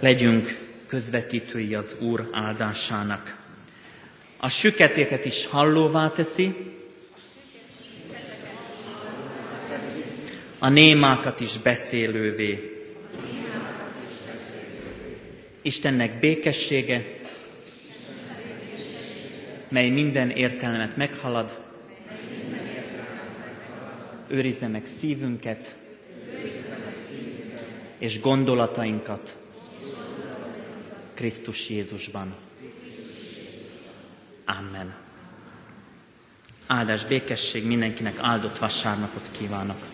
Legyünk 0.00 0.58
közvetítői 0.86 1.74
az 1.74 1.96
Úr 2.00 2.28
áldásának. 2.32 3.36
A 4.40 4.48
süketéket 4.48 5.24
is 5.24 5.46
hallóvá 5.46 6.10
teszi, 6.10 6.54
a 10.58 10.68
némákat 10.68 11.40
is 11.40 11.58
beszélővé. 11.58 12.71
Istennek 15.62 16.18
békessége, 16.18 17.18
mely 19.68 19.88
minden 19.88 20.30
értelmet 20.30 20.96
meghalad, 20.96 21.60
őrizze 24.28 24.68
meg 24.68 24.86
szívünket 24.86 25.74
és 27.98 28.20
gondolatainkat 28.20 29.36
Krisztus 31.14 31.68
Jézusban. 31.68 32.34
Amen. 34.44 34.94
Áldás 36.66 37.04
békesség 37.04 37.66
mindenkinek 37.66 38.18
áldott 38.18 38.58
vasárnapot 38.58 39.28
kívánok. 39.30 39.91